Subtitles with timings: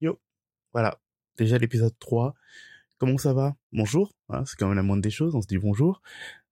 [0.00, 0.20] Yo,
[0.72, 0.98] voilà,
[1.36, 2.34] déjà l'épisode 3.
[2.98, 3.54] Comment ça va?
[3.72, 6.02] Bonjour, hein, c'est quand même la moindre des choses, on se dit bonjour.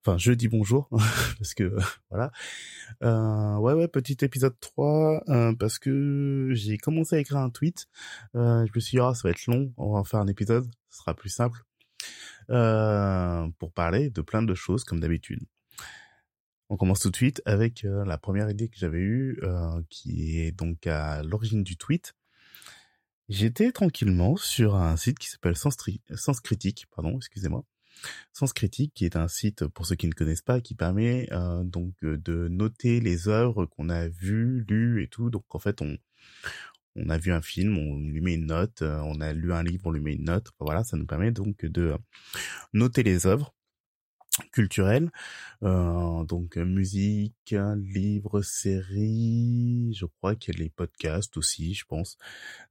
[0.04, 0.89] Enfin, je dis bonjour,
[1.39, 1.76] parce que,
[2.10, 2.31] voilà.
[3.02, 7.86] Euh, ouais, ouais, petit épisode 3, euh, parce que j'ai commencé à écrire un tweet.
[8.36, 10.29] Euh, je me suis dit, ah, ça va être long, on va en faire un
[10.29, 11.65] épisode, ce sera plus simple.
[12.51, 15.41] Euh, pour parler de plein de choses, comme d'habitude.
[16.69, 19.41] On commence tout de suite avec la première idée que j'avais eue,
[19.91, 22.15] qui est donc à l'origine du tweet.
[23.33, 25.75] J'étais tranquillement sur un site qui s'appelle Sens,
[26.43, 27.64] Critique, pardon, excusez-moi.
[28.35, 31.64] Sens Critique, qui est un site, pour ceux qui ne connaissent pas, qui permet euh,
[31.64, 35.30] donc euh, de noter les œuvres qu'on a vues, lues et tout.
[35.30, 35.96] Donc en fait, on,
[36.95, 39.62] on a vu un film, on lui met une note, euh, on a lu un
[39.62, 40.50] livre, on lui met une note.
[40.60, 41.96] Voilà, ça nous permet donc de
[42.74, 43.55] noter les œuvres
[44.52, 45.10] culturelles,
[45.62, 52.16] euh, donc musique, livres, séries, je crois qu'il y a les podcasts aussi, je pense,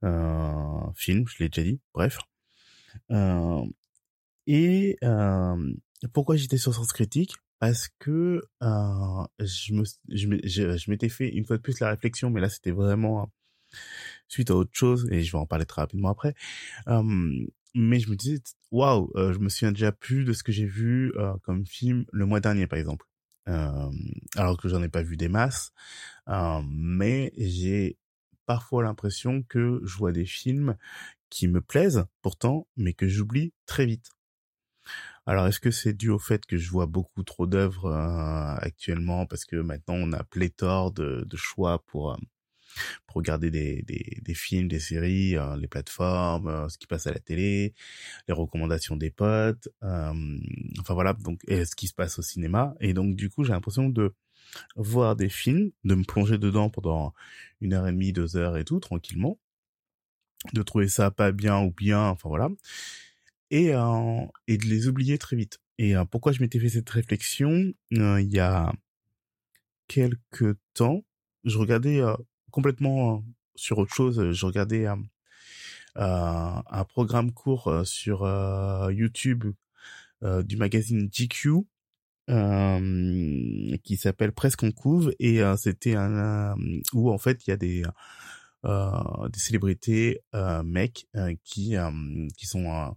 [0.04, 2.18] euh, films, je l'ai déjà dit, bref.
[3.10, 3.64] Euh,
[4.46, 5.74] et euh,
[6.12, 7.34] pourquoi j'étais sur Sens Critique?
[7.58, 12.40] Parce que euh, je me, je m'étais fait une fois de plus la réflexion, mais
[12.40, 13.30] là c'était vraiment
[14.28, 16.34] suite à autre chose, et je vais en parler très rapidement après.
[17.74, 21.12] Mais je me disais, waouh, je me souviens déjà plus de ce que j'ai vu
[21.16, 23.06] euh, comme film le mois dernier, par exemple.
[23.48, 23.90] Euh,
[24.36, 25.72] alors que j'en ai pas vu des masses,
[26.28, 27.98] euh, mais j'ai
[28.46, 30.76] parfois l'impression que je vois des films
[31.28, 34.10] qui me plaisent pourtant, mais que j'oublie très vite.
[35.26, 37.90] Alors, est-ce que c'est dû au fait que je vois beaucoup trop d'œuvres
[38.60, 42.16] actuellement parce que maintenant on a pléthore de, de choix pour
[43.06, 47.06] pour regarder des, des, des films, des séries, euh, les plateformes, euh, ce qui passe
[47.06, 47.74] à la télé,
[48.28, 50.38] les recommandations des potes, euh,
[50.80, 52.74] enfin voilà, donc et ce qui se passe au cinéma.
[52.80, 54.14] Et donc du coup, j'ai l'impression de
[54.76, 57.14] voir des films, de me plonger dedans pendant
[57.60, 59.38] une heure et demie, deux heures et tout, tranquillement,
[60.52, 62.48] de trouver ça pas bien ou bien, enfin voilà,
[63.50, 65.58] et, euh, et de les oublier très vite.
[65.78, 68.72] Et euh, pourquoi je m'étais fait cette réflexion euh, Il y a
[69.88, 71.04] quelques temps,
[71.44, 72.00] je regardais
[72.52, 73.24] complètement
[73.56, 74.30] sur autre chose.
[74.30, 74.86] Je regardais
[75.96, 78.20] un programme court sur
[78.90, 79.44] YouTube
[80.22, 81.64] du magazine GQ
[83.82, 86.54] qui s'appelle Presque en couve et c'était un
[86.92, 87.82] où en fait il y a des
[88.64, 90.20] des célébrités
[90.64, 91.08] mecs
[91.44, 91.74] qui
[92.36, 92.96] qui sont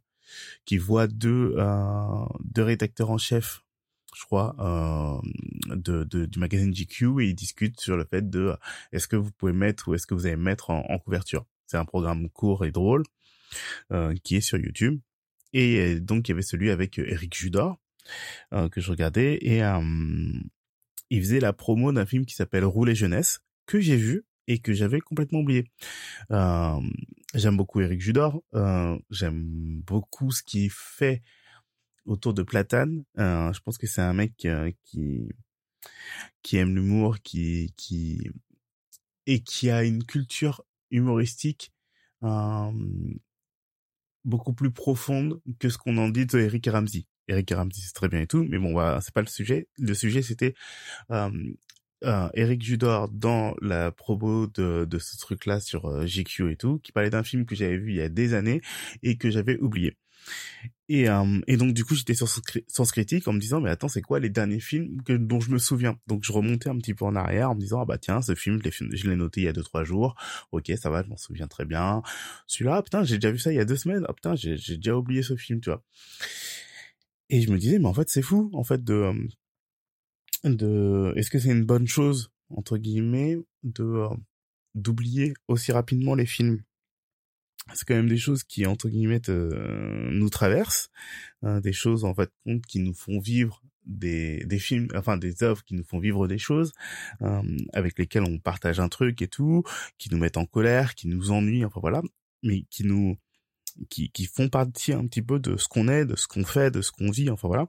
[0.65, 1.55] qui voient deux
[2.43, 3.64] deux rédacteurs en chef
[4.15, 8.55] je crois, euh, de, de, du magazine GQ et ils discutent sur le fait de
[8.91, 11.45] est-ce que vous pouvez mettre ou est-ce que vous allez mettre en, couverture.
[11.67, 13.03] C'est un programme court et drôle
[13.91, 14.99] euh, qui est sur YouTube.
[15.53, 17.77] Et donc il y avait celui avec Eric Judor
[18.53, 19.81] euh, que je regardais et euh,
[21.09, 24.73] il faisait la promo d'un film qui s'appelle Rouler jeunesse que j'ai vu et que
[24.73, 25.65] j'avais complètement oublié.
[26.31, 26.79] Euh,
[27.33, 31.23] j'aime beaucoup Eric Judor, euh, j'aime beaucoup ce qu'il fait
[32.05, 33.03] autour de Platane.
[33.19, 35.29] Euh, je pense que c'est un mec euh, qui
[36.41, 38.29] qui aime l'humour, qui qui
[39.27, 41.73] et qui a une culture humoristique
[42.23, 42.71] euh,
[44.23, 47.05] beaucoup plus profonde que ce qu'on en dit de Eric Ramsey.
[47.27, 49.67] Eric Ramsey c'est très bien et tout, mais bon, voilà, c'est pas le sujet.
[49.79, 50.55] Le sujet c'était
[51.11, 51.29] euh,
[52.03, 56.79] euh, Eric Judor dans la promo de, de ce truc-là sur euh, GQ et tout,
[56.79, 58.61] qui parlait d'un film que j'avais vu il y a des années
[59.01, 59.97] et que j'avais oublié.
[60.87, 62.27] Et, euh, et donc du coup j'étais sur
[62.67, 65.49] Sens Critique en me disant mais attends c'est quoi les derniers films que, dont je
[65.49, 65.97] me souviens?
[66.05, 68.35] Donc je remontais un petit peu en arrière en me disant ah bah tiens ce
[68.35, 70.15] film je l'ai noté il y a deux trois jours.
[70.51, 72.03] Ok ça va je m'en souviens très bien.
[72.45, 74.05] Celui-là putain j'ai déjà vu ça il y a deux semaines.
[74.07, 75.83] Ah putain j'ai déjà oublié ce film tu vois.
[77.31, 79.13] Et je me disais mais en fait c'est fou en fait de euh,
[80.43, 84.09] de est-ce que c'est une bonne chose entre guillemets de euh,
[84.75, 86.61] d'oublier aussi rapidement les films?
[87.73, 90.89] C'est quand même des choses qui entre guillemets euh, nous traversent,
[91.43, 95.43] euh, des choses en fait compte qui nous font vivre des des films, enfin des
[95.43, 96.73] œuvres qui nous font vivre des choses
[97.21, 97.41] euh,
[97.73, 99.63] avec lesquelles on partage un truc et tout,
[99.97, 102.01] qui nous mettent en colère, qui nous ennuient, enfin voilà,
[102.43, 103.17] mais qui nous
[103.89, 106.71] qui qui font partie un petit peu de ce qu'on est, de ce qu'on fait,
[106.71, 107.67] de ce qu'on vit, enfin voilà.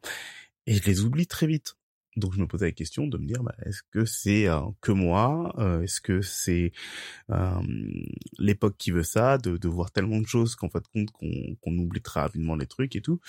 [0.66, 1.76] Et je les oublie très vite.
[2.16, 4.92] Donc je me posais la question de me dire, bah, est-ce que c'est euh, que
[4.92, 6.72] moi euh, Est-ce que c'est
[7.30, 7.60] euh,
[8.38, 12.00] l'époque qui veut ça, de, voir tellement de choses qu'en fait compte qu'on qu'on oublie
[12.00, 13.20] très rapidement les trucs et tout.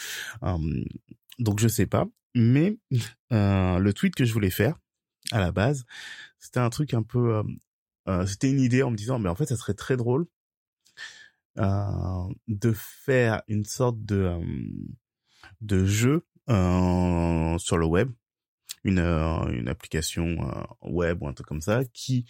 [1.40, 2.08] donc je sais pas.
[2.36, 2.78] Mais
[3.32, 4.80] le tweet que je voulais faire
[5.32, 5.86] à la base,
[6.40, 7.44] c'était un truc un peu,
[8.28, 10.28] c'était une idée en me disant, mais en fait ça serait très drôle
[11.58, 14.38] de faire une sorte de
[15.62, 18.12] de jeu sur le web
[18.84, 22.26] une, euh, une application euh, web ou un truc comme ça qui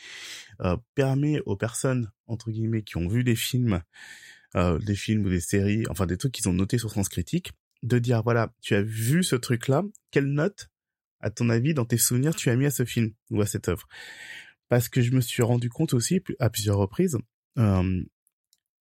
[0.62, 3.82] euh, permet aux personnes entre guillemets qui ont vu des films
[4.56, 7.52] des films ou des séries, enfin des trucs qu'ils ont notés sur Sens Critique,
[7.84, 10.72] de dire voilà, tu as vu ce truc-là, quelle note,
[11.20, 13.68] à ton avis, dans tes souvenirs, tu as mis à ce film ou à cette
[13.70, 13.88] œuvre?
[14.68, 17.20] Parce que je me suis rendu compte aussi à plusieurs reprises
[17.60, 18.04] euh,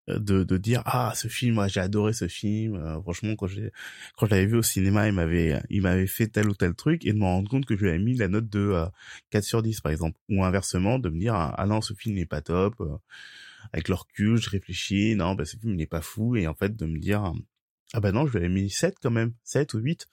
[0.08, 2.76] de, de dire ah ce film moi j'ai adoré ce film.
[2.76, 3.72] Euh, franchement quand j'ai
[4.18, 7.06] quand je l'avais vu au cinéma il m'avait il m'avait fait tel ou tel truc
[7.06, 8.86] et de me rendre compte que je lui avais mis la note de euh,
[9.32, 10.20] 4 sur 10 par exemple.
[10.30, 12.76] Ou inversement de me dire ah non ce film n'est pas top.
[12.82, 12.98] Euh,
[13.74, 15.16] avec le recul je réfléchis.
[15.16, 17.34] Non bah ce film n'est pas fou et en fait de me dire
[17.94, 19.34] ah bah non je lui avais mis 7 quand même.
[19.44, 20.08] 7 ou 8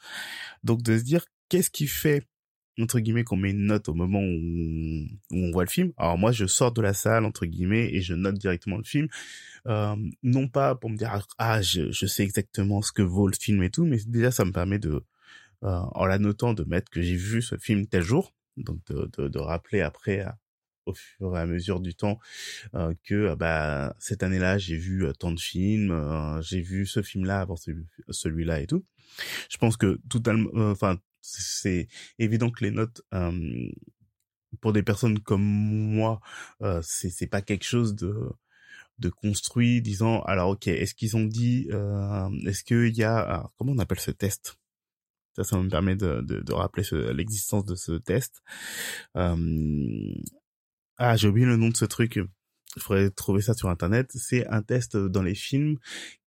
[0.65, 2.27] donc de se dire qu'est-ce qui fait
[2.81, 5.93] entre guillemets qu'on met une note au moment où, on voit le film.
[5.97, 9.09] Alors moi je sors de la salle entre guillemets et je note directement le film,
[9.67, 13.35] euh, non pas pour me dire ah je, je, sais exactement ce que vaut le
[13.39, 15.05] film et tout, mais déjà ça me permet de
[15.65, 19.11] euh, en la notant de mettre que j'ai vu ce film tel jour, donc de,
[19.19, 20.25] de, de rappeler après
[20.87, 22.19] au fur et à mesure du temps
[22.75, 27.57] euh, que bah cette année-là j'ai vu tant de films, j'ai vu ce film-là avant
[28.09, 28.85] celui-là et tout.
[29.51, 31.89] Je pense que totalement, enfin c'est
[32.19, 33.03] évident que les notes
[34.61, 36.21] pour des personnes comme moi,
[36.63, 38.15] euh, c'est pas quelque chose de
[38.99, 43.73] de construit disant alors ok est-ce qu'ils ont dit euh, est-ce qu'il y a comment
[43.73, 44.57] on appelle ce test?
[45.37, 46.85] Ça ça me permet de de, de rappeler
[47.15, 48.43] l'existence de ce test.
[49.15, 49.37] Ah
[51.17, 52.21] j'ai oublié le nom de ce truc.
[52.77, 54.11] Il faudrait trouver ça sur internet.
[54.15, 55.79] C'est un test dans les films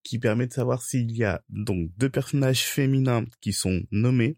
[0.03, 4.37] qui permet de savoir s'il y a donc deux personnages féminins qui sont nommés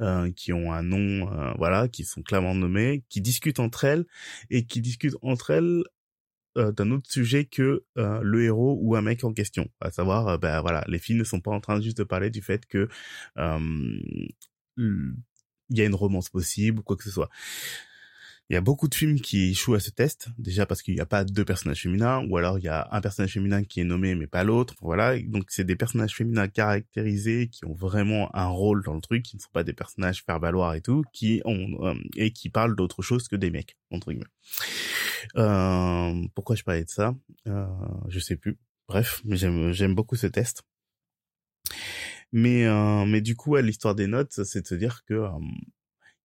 [0.00, 4.06] euh, qui ont un nom, euh, voilà, qui sont clairement nommés, qui discutent entre elles
[4.50, 5.82] et qui discutent entre elles
[6.56, 9.68] euh, d'un autre sujet que le héros ou un mec en question.
[9.80, 12.42] À savoir, ben voilà, les filles ne sont pas en train juste de parler du
[12.42, 12.88] fait que
[15.70, 17.28] il y a une romance possible ou quoi que ce soit.
[18.50, 21.00] Il y a beaucoup de films qui échouent à ce test, déjà parce qu'il n'y
[21.00, 23.84] a pas deux personnages féminins, ou alors il y a un personnage féminin qui est
[23.84, 25.18] nommé mais pas l'autre, voilà.
[25.20, 29.36] Donc c'est des personnages féminins caractérisés qui ont vraiment un rôle dans le truc, qui
[29.36, 32.74] ne sont pas des personnages faire valoir et tout, qui ont euh, et qui parlent
[32.74, 34.24] d'autre chose que des mecs entre guillemets.
[35.36, 37.14] Euh, pourquoi je parlais de ça?
[37.48, 37.66] Euh,
[38.08, 38.56] Je sais plus.
[38.88, 40.62] Bref, mais j'aime j'aime beaucoup ce test.
[42.32, 45.28] Mais euh, mais du coup, l'histoire des notes, c'est de se dire que euh,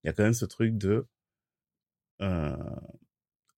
[0.04, 1.06] il y a quand même ce truc de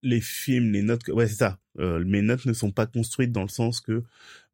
[0.01, 1.59] les films, les notes, ouais c'est ça.
[1.79, 4.03] Euh, mes notes ne sont pas construites dans le sens que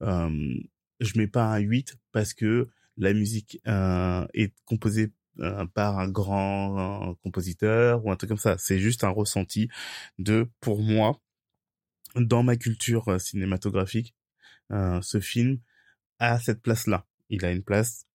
[0.01, 0.55] euh,
[0.99, 5.11] je mets pas un 8 parce que la musique est composée
[5.73, 8.57] par un grand compositeur ou un truc comme ça.
[8.57, 9.69] C'est juste un ressenti
[10.19, 11.19] de, pour moi,
[12.15, 14.13] dans ma culture cinématographique,
[14.69, 15.59] ce film
[16.19, 17.07] a cette place-là.
[17.29, 18.05] Il a une place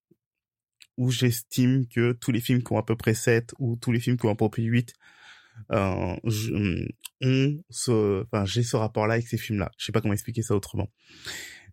[0.96, 4.00] où j'estime que tous les films qui ont à peu près 7 ou tous les
[4.00, 4.94] films qui ont à peu près 8
[5.72, 6.86] euh, je,
[7.70, 9.70] ce, enfin, j'ai ce rapport-là avec ces films-là.
[9.78, 10.88] Je sais pas comment expliquer ça autrement.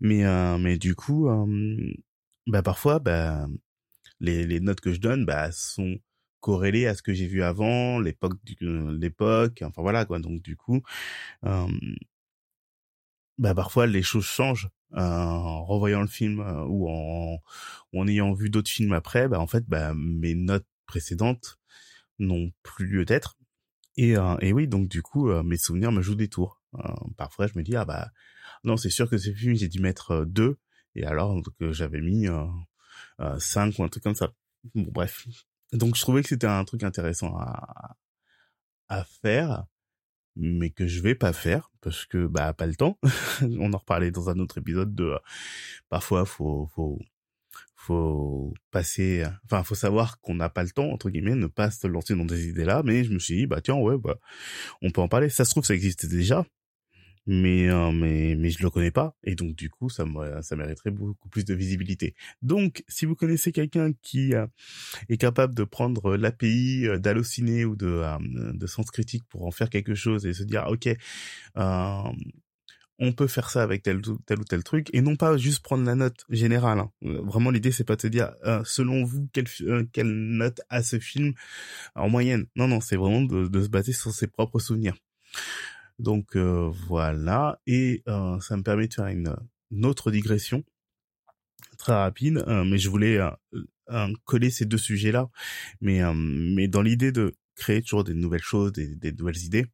[0.02, 1.94] Mais, euh, mais du coup, euh,
[2.48, 3.48] bah, parfois, bah,
[4.20, 5.98] les, les notes que je donne, bah, sont
[6.44, 10.20] corrélées à ce que j'ai vu avant, l'époque, l'époque, enfin voilà quoi.
[10.20, 10.82] Donc du coup,
[11.46, 11.68] euh,
[13.38, 17.40] bah parfois les choses changent euh, en revoyant le film euh, ou en,
[17.96, 19.28] en ayant vu d'autres films après.
[19.30, 21.58] Bah en fait, bah mes notes précédentes
[22.20, 23.38] n'ont plus lieu d'être
[23.98, 26.62] et, euh, et oui, donc du coup, euh, mes souvenirs me jouent des tours.
[26.76, 28.10] Euh, parfois, je me dis ah bah
[28.64, 30.58] non, c'est sûr que ce film j'ai dû mettre deux,
[30.96, 32.28] et alors que j'avais mis
[33.40, 34.34] cinq ou un truc comme ça.
[34.76, 35.28] Bon bref.
[35.74, 37.96] Donc je trouvais que c'était un truc intéressant à
[38.90, 39.66] à faire,
[40.36, 43.00] mais que je vais pas faire parce que bah pas le temps.
[43.42, 45.18] On en reparlait dans un autre épisode de
[45.90, 47.00] parfois faut faut
[47.76, 51.86] faut passer, enfin, faut savoir qu'on n'a pas le temps, entre guillemets, ne pas se
[51.88, 54.18] lancer dans des idées-là, mais je me suis dit, bah, tiens, ouais, bah,
[54.82, 55.30] on peut en parler.
[55.30, 56.46] Ça se trouve, ça existait déjà,
[57.26, 59.16] mais, euh, mais, mais je le connais pas.
[59.24, 60.06] Et donc, du coup, ça,
[60.42, 62.16] ça mériterait beaucoup plus de visibilité.
[62.42, 64.46] Donc, si vous connaissez quelqu'un qui euh,
[65.10, 68.04] est capable de prendre l'API euh, d'Allociné ou de,
[68.54, 70.90] de Sens Critique pour en faire quelque chose et se dire, ok,
[73.04, 75.86] on peut faire ça avec tel, tel ou tel truc et non pas juste prendre
[75.86, 76.80] la note générale.
[76.80, 76.92] Hein.
[77.04, 80.62] Euh, vraiment, l'idée c'est pas de se dire euh, selon vous quelle, euh, quelle note
[80.70, 81.34] a ce film
[81.96, 82.46] en moyenne.
[82.56, 84.96] Non, non, c'est vraiment de, se baser sur ses propres souvenirs.
[86.00, 89.36] Donc voilà, et ça me permet de faire une,
[89.86, 90.64] autre digression
[91.78, 93.20] très rapide, mais je voulais
[94.24, 95.30] coller ces deux sujets-là,
[95.82, 99.68] mais mais dans l'idée de créer toujours des nouvelles choses, des nouvelles idées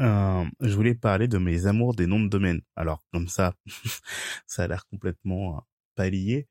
[0.00, 2.60] euh, je voulais parler de mes amours des noms de domaine.
[2.76, 3.54] Alors comme ça,
[4.46, 5.60] ça a l'air complètement euh,
[5.94, 6.48] pas lié.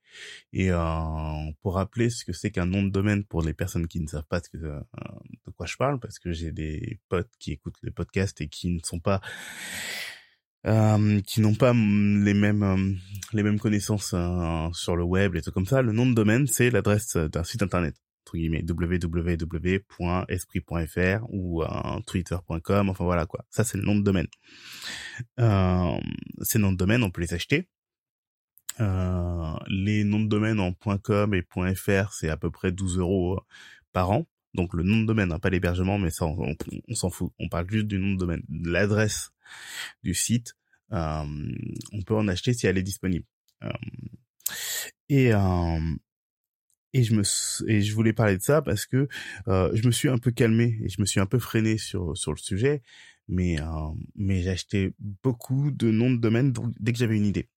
[0.54, 4.00] Et euh, pour rappeler ce que c'est qu'un nom de domaine pour les personnes qui
[4.00, 7.82] ne savent pas de, de quoi je parle, parce que j'ai des potes qui écoutent
[7.84, 9.22] les podcasts et qui ne sont pas
[10.66, 12.94] euh, qui n'ont pas les mêmes euh,
[13.34, 16.48] les mêmes connaissances euh, sur le web et tout comme ça, le nom de domaine
[16.48, 17.96] c'est l'adresse d'un site internet
[18.36, 18.74] entre
[20.00, 21.63] www.esprit.fr ou
[22.06, 24.28] twitter.com enfin voilà quoi ça c'est le nom de domaine
[26.42, 27.70] ces noms de domaine on peut les acheter
[28.80, 31.44] les noms de domaine en .com et
[31.75, 33.40] .fr c'est à peu près 12 euros
[33.92, 36.56] par an donc le nom de domaine, hein, pas l'hébergement, mais ça on,
[36.94, 37.32] s'en fout.
[37.40, 39.32] On parle juste du nom de domaine, l'adresse
[40.04, 40.56] du site.
[40.92, 41.25] Euh,
[41.92, 43.25] on peut en acheter si elle est disponible.
[43.63, 43.72] Euh,
[45.10, 45.80] et euh,
[46.94, 47.24] et je me
[47.68, 49.08] et je voulais parler de ça parce que
[49.48, 52.32] je me suis un peu calmé et je me suis un peu freiné sur sur
[52.32, 52.82] le sujet,
[53.28, 53.58] mais
[54.16, 57.50] mais j'ai acheté beaucoup de noms de domaine dès que j'avais une idée.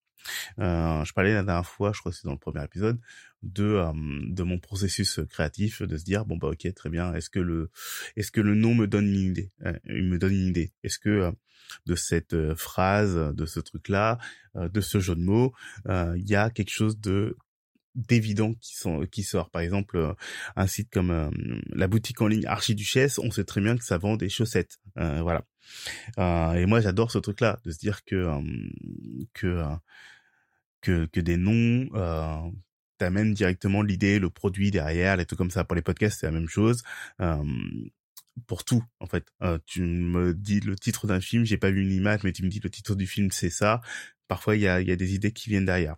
[0.59, 2.99] Euh, je parlais la dernière fois, je crois que c'est dans le premier épisode,
[3.43, 3.93] de euh,
[4.28, 7.71] de mon processus créatif, de se dire bon bah ok très bien, est-ce que le
[8.16, 10.99] est-ce que le nom me donne une idée, euh, il me donne une idée, est-ce
[10.99, 11.33] que
[11.87, 14.19] de cette phrase, de ce truc-là,
[14.55, 15.52] de ce jeu de mots,
[15.88, 17.37] il y a quelque chose de
[17.96, 20.14] d'évident qui sont qui sort par exemple
[20.54, 21.32] un site comme
[21.70, 25.44] la boutique en ligne Archiduchesse on sait très bien que ça vend des chaussettes voilà
[26.56, 28.26] et moi j'adore ce truc là de se dire que
[29.32, 29.62] que
[30.86, 32.50] que, que des noms euh,
[32.98, 35.64] t'amènent directement l'idée, le produit derrière, les trucs comme ça.
[35.64, 36.82] Pour les podcasts, c'est la même chose.
[37.20, 37.42] Euh,
[38.46, 39.26] pour tout, en fait.
[39.42, 42.44] Euh, tu me dis le titre d'un film, j'ai pas vu une image, mais tu
[42.44, 43.80] me dis le titre du film, c'est ça.
[44.28, 45.96] Parfois, il y a, y a des idées qui viennent derrière.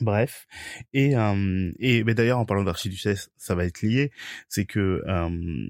[0.00, 0.46] Bref,
[0.92, 4.12] et euh, et mais d'ailleurs en parlant d'archiduchesse, ça va être lié,
[4.48, 5.68] c'est que euh,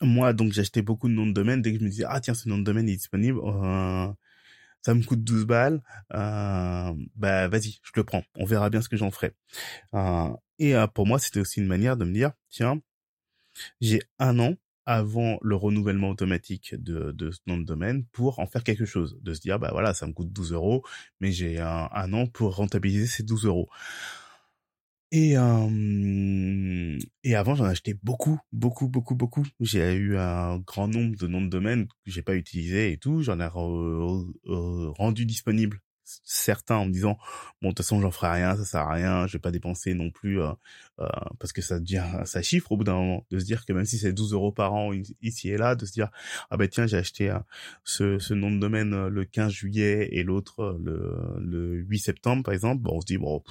[0.00, 2.34] moi donc j'achetais beaucoup de noms de domaine dès que je me disais ah tiens
[2.34, 4.08] ce nom de domaine est disponible, euh,
[4.82, 5.82] ça me coûte 12 balles,
[6.14, 8.22] euh, bah vas-y, je le prends.
[8.36, 9.34] On verra bien ce que j'en ferai.
[9.94, 12.80] Euh, et euh, pour moi, c'était aussi une manière de me dire, tiens,
[13.80, 14.54] j'ai un an
[14.86, 19.18] avant le renouvellement automatique de, de ce nom de domaine pour en faire quelque chose.
[19.22, 20.82] De se dire, bah voilà, ça me coûte 12 euros,
[21.20, 23.68] mais j'ai un, un an pour rentabiliser ces 12 euros.
[25.12, 29.46] Et, euh, et avant, j'en achetais beaucoup, beaucoup, beaucoup, beaucoup.
[29.60, 33.22] J'ai eu un grand nombre de noms de domaine que j'ai pas utilisé et tout.
[33.22, 37.18] J'en ai rendu disponible certains en me disant
[37.62, 39.94] bon de toute façon j'en ferai rien ça sert à rien je vais pas dépenser
[39.94, 40.50] non plus euh,
[41.00, 41.08] euh,
[41.38, 43.26] parce que ça devient ça chiffre au bout d'un moment.
[43.30, 44.92] De se dire que même si c'est 12 euros par an
[45.22, 46.10] ici et là de se dire
[46.50, 47.38] ah ben tiens j'ai acheté euh,
[47.84, 52.82] ce, nom de domaine le 15 juillet et l'autre le, le 8 septembre par exemple
[52.82, 53.42] bon on se dit bon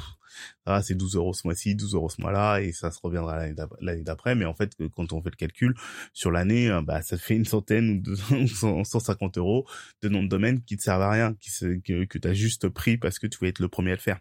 [0.66, 3.48] ah c'est 12 euros ce mois-ci 12 euros ce mois-là et ça se reviendra
[3.82, 4.36] l'année d'après.
[4.36, 5.76] Mais en fait quand on fait le calcul
[6.14, 8.48] sur l'année bah ça fait une centaine ou
[8.84, 9.68] 150 euros
[10.02, 11.50] de nom de domaine qui te servent à rien qui
[11.82, 14.02] que, que tu as juste pris parce que tu voulais être le premier à le
[14.02, 14.20] faire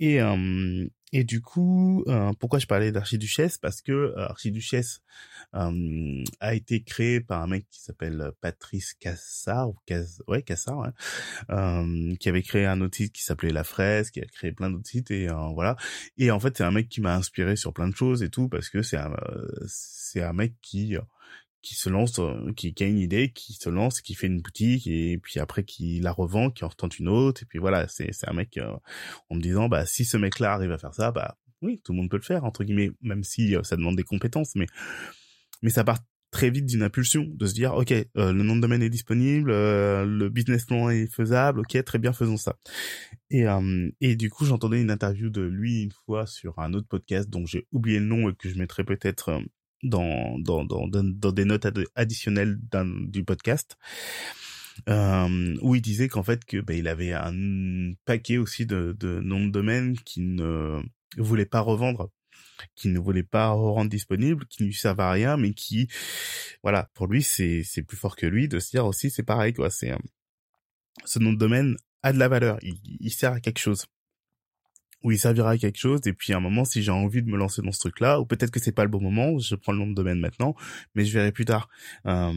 [0.00, 0.20] et
[1.12, 3.56] et du coup, euh, pourquoi je parlais d'archiduchesse?
[3.56, 5.00] Parce que euh, archiduchesse
[5.54, 9.76] euh, a été créé par un mec qui s'appelle Patrice Cassard, ou
[10.28, 14.26] ouais Cassard, ouais, qui avait créé un autre site qui s'appelait La Fraise, qui a
[14.26, 15.76] créé plein d'autres sites et voilà.
[16.18, 18.48] Et en fait, c'est un mec qui m'a inspiré sur plein de choses et tout
[18.48, 19.16] parce que c'est un
[19.66, 20.96] c'est un mec qui
[21.68, 24.40] qui se lance, euh, qui, qui, a une idée, qui se lance, qui fait une
[24.40, 27.86] boutique et puis après qui la revend, qui en retente une autre et puis voilà,
[27.88, 28.72] c'est c'est un mec euh,
[29.28, 31.98] en me disant bah si ce mec-là arrive à faire ça, bah oui, tout le
[31.98, 34.64] monde peut le faire entre guillemets, même si euh, ça demande des compétences, mais
[35.60, 35.98] mais ça part
[36.30, 40.28] très vite d'une impulsion de se dire ok le nom de domaine est disponible le
[40.28, 42.58] business plan est faisable ok très bien faisons ça.
[43.30, 43.46] Et
[44.02, 47.46] et du coup j'entendais une interview de lui une fois sur un autre podcast dont
[47.46, 49.42] j'ai oublié le nom et que je mettrai peut-être
[49.82, 52.58] dans, dans, dans, dans des notes additionnelles
[53.08, 53.76] du podcast.
[54.88, 59.18] Euh, où il disait qu'en fait que bah, il avait un paquet aussi de, de
[59.18, 60.80] noms de domaine qu'il ne
[61.16, 62.10] voulait pas revendre
[62.74, 65.88] qui ne voulait pas rendre disponible, qui ne lui servait à rien, mais qui,
[66.62, 69.52] voilà, pour lui, c'est, c'est plus fort que lui de se dire aussi, c'est pareil,
[69.52, 69.94] quoi, c'est,
[71.04, 73.86] ce nom de domaine a de la valeur, il, il sert à quelque chose
[75.02, 77.30] où il servira à quelque chose et puis à un moment si j'ai envie de
[77.30, 79.54] me lancer dans ce truc là ou peut-être que c'est pas le bon moment je
[79.54, 80.54] prends le nom de domaine maintenant
[80.94, 81.68] mais je verrai plus tard.
[82.06, 82.32] Euh,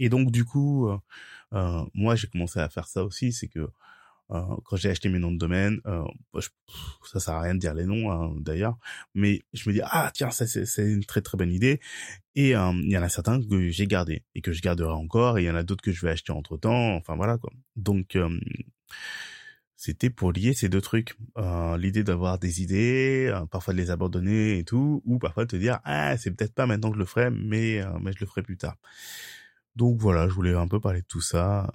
[0.00, 0.98] et donc du coup euh,
[1.52, 3.68] euh, moi j'ai commencé à faire ça aussi c'est que
[4.28, 5.80] quand j'ai acheté mes noms de domaine
[6.34, 6.48] je,
[7.04, 8.78] ça sert à rien de dire les noms hein, d'ailleurs
[9.14, 11.78] mais je me dis ah tiens ça c'est une très très bonne idée.
[12.34, 15.42] Et il y en a certains que j'ai gardé et que je garderai encore et
[15.42, 17.52] il y en a d'autres que je vais acheter entre temps enfin voilà quoi.
[17.76, 18.16] Donc
[19.84, 21.14] c'était pour lier ces deux trucs.
[21.36, 25.50] Euh, L'idée d'avoir des idées, euh, parfois de les abandonner et tout, ou parfois de
[25.50, 28.20] te dire ah c'est peut-être pas maintenant que je le ferai, mais euh, mais je
[28.20, 28.78] le ferai plus tard.
[29.76, 31.70] Donc voilà, je voulais un peu parler de tout ça.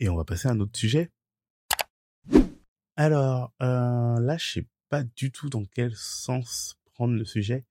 [0.00, 1.12] Et on va passer à un autre sujet.
[2.96, 7.64] Alors euh, là, je sais pas du tout dans quel sens prendre le sujet.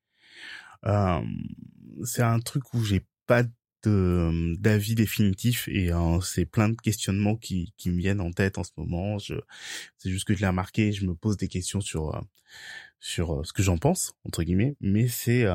[2.05, 3.43] c'est un truc où j'ai pas
[3.83, 5.91] de d'avis définitifs et
[6.23, 9.17] c'est plein de questionnements qui qui me viennent en tête en ce moment.
[9.19, 9.35] Je
[9.97, 12.21] c'est juste que je l'ai remarqué, je me pose des questions sur
[12.99, 15.45] sur ce que j'en pense entre guillemets, mais c'est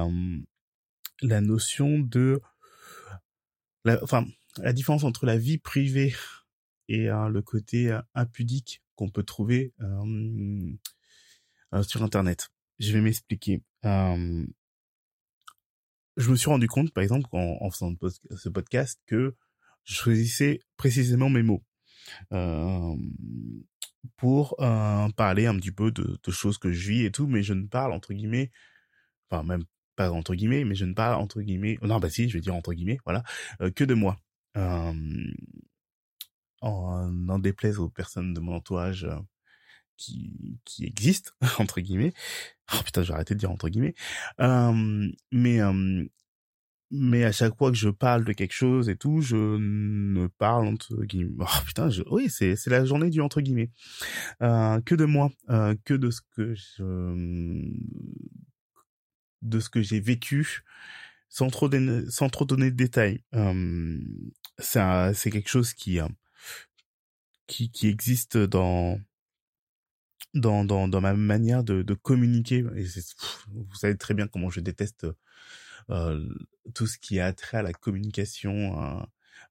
[1.23, 2.41] la notion de
[3.85, 4.27] la, enfin
[4.59, 6.15] la différence entre la vie privée
[6.89, 9.73] et le côté impudique qu'on peut trouver
[11.83, 12.49] sur internet.
[12.79, 13.63] Je vais m'expliquer.
[16.17, 17.93] Je me suis rendu compte, par exemple, en, en faisant
[18.37, 19.37] ce podcast, que
[19.85, 21.63] je choisissais précisément mes mots
[24.17, 24.57] pour
[25.17, 27.93] parler un petit peu de, choses que je vis et tout, mais je ne parle
[27.93, 28.51] entre guillemets,
[29.31, 29.65] enfin même
[29.97, 32.55] pas entre guillemets, mais je ne parle entre guillemets, non bah si, je vais dire
[32.55, 33.23] entre guillemets, voilà,
[33.75, 34.17] que de moi.
[36.63, 39.07] en n'en déplaise aux personnes de mon entourage
[39.97, 42.13] qui qui existent entre guillemets.
[42.75, 43.95] Oh putain, j'ai arrêté de dire entre guillemets.
[45.33, 45.61] mais
[46.91, 50.67] mais à chaque fois que je parle de quelque chose et tout, je ne parle
[50.67, 51.35] entre guillemets.
[51.41, 52.03] Oh putain, je...
[52.11, 53.71] oui, c'est c'est la journée du entre guillemets.
[54.43, 57.63] Euh, que de moi, euh, que de ce que je
[59.43, 60.65] de ce que j'ai vécu,
[61.29, 61.69] sans trop
[62.09, 63.23] sans trop donner de détails.
[63.35, 63.99] Euh,
[64.59, 65.99] c'est c'est quelque chose qui
[67.49, 69.01] qui qui existe dans
[70.37, 72.65] dans dans dans ma manière de de communiquer.
[72.77, 72.85] Et
[73.53, 75.07] vous savez très bien comment je déteste
[75.91, 76.29] euh,
[76.75, 79.03] tout ce qui a trait à la communication euh,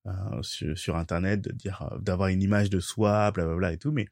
[0.07, 4.07] euh, sur, sur, internet de dire d'avoir une image de soi blablabla et tout mais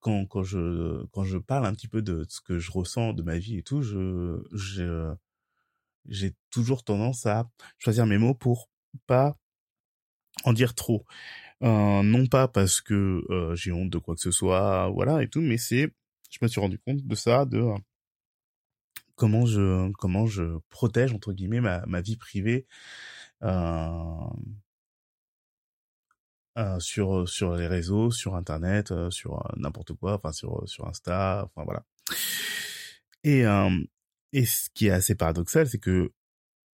[0.00, 3.22] quand quand je quand je parle un petit peu de ce que je ressens de
[3.22, 5.12] ma vie et tout je je
[6.06, 8.70] j'ai toujours tendance à choisir mes mots pour
[9.06, 9.36] pas
[10.44, 11.04] en dire trop
[11.62, 15.28] euh, non pas parce que euh, j'ai honte de quoi que ce soit voilà et
[15.28, 15.92] tout mais c'est
[16.30, 17.64] je me suis rendu compte de ça de
[19.16, 22.66] comment je comment je protège entre guillemets ma, ma vie privée
[23.42, 24.28] euh,
[26.58, 30.88] euh, sur sur les réseaux, sur internet, euh, sur euh, n'importe quoi, enfin sur sur
[30.88, 31.84] Insta, enfin voilà.
[33.22, 33.44] Et
[34.32, 36.12] et ce qui est assez paradoxal, c'est que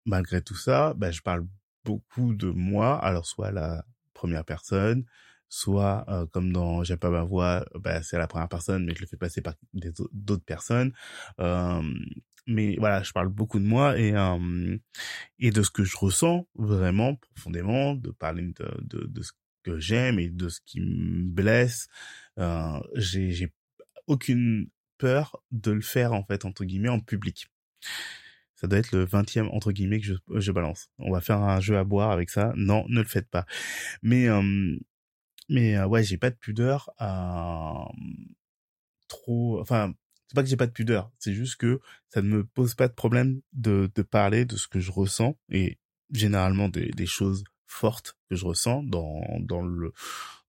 [0.06, 1.46] malgré tout ça, bah, je parle
[1.86, 5.06] beaucoup de moi, alors soit la première personne,
[5.50, 9.02] soit euh, comme dans J'aime pas ma voix, bah, c'est la première personne, mais je
[9.02, 9.56] le fais passer par
[10.14, 10.94] d'autres personnes.
[11.40, 11.82] Euh,
[12.48, 14.78] mais voilà, je parle beaucoup de moi et euh,
[15.40, 19.32] et de ce que je ressens vraiment profondément, de parler de, de, de ce
[19.64, 21.88] que j'aime et de ce qui me blesse.
[22.40, 23.54] Euh, j'ai j'ai
[24.08, 27.48] aucune peur de le faire en fait entre guillemets en public.
[28.64, 30.88] Ça doit être le 20e entre guillemets que je, balance.
[30.98, 32.54] On va faire un jeu à boire avec ça.
[32.56, 33.46] Non, ne le faites pas.
[34.04, 34.78] Mais euh,
[35.50, 37.90] mais euh, ouais, j'ai pas de pudeur à
[39.10, 39.60] trop.
[39.60, 39.94] Enfin,
[40.28, 42.88] c'est pas que j'ai pas de pudeur, c'est juste que ça ne me pose pas
[42.88, 45.78] de problème de, parler de ce que je ressens et
[46.14, 49.92] généralement des, choses fortes que je ressens dans dans le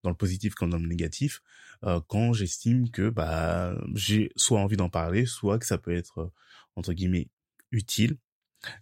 [0.05, 1.43] dans le positif comme dans le négatif
[1.83, 6.31] euh, quand j'estime que bah j'ai soit envie d'en parler soit que ça peut être
[6.77, 7.29] entre guillemets
[7.75, 8.17] utile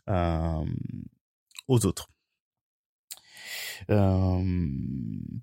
[0.09, 0.65] euh,
[1.69, 2.09] aux autres.
[3.91, 4.69] Euh,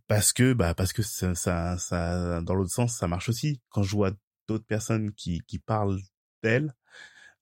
[0.07, 3.61] parce que bah parce que ça, ça, ça dans l'autre sens ça marche aussi.
[3.69, 4.11] Quand je vois
[4.47, 5.99] d'autres personnes qui qui parlent
[6.43, 6.73] d'elles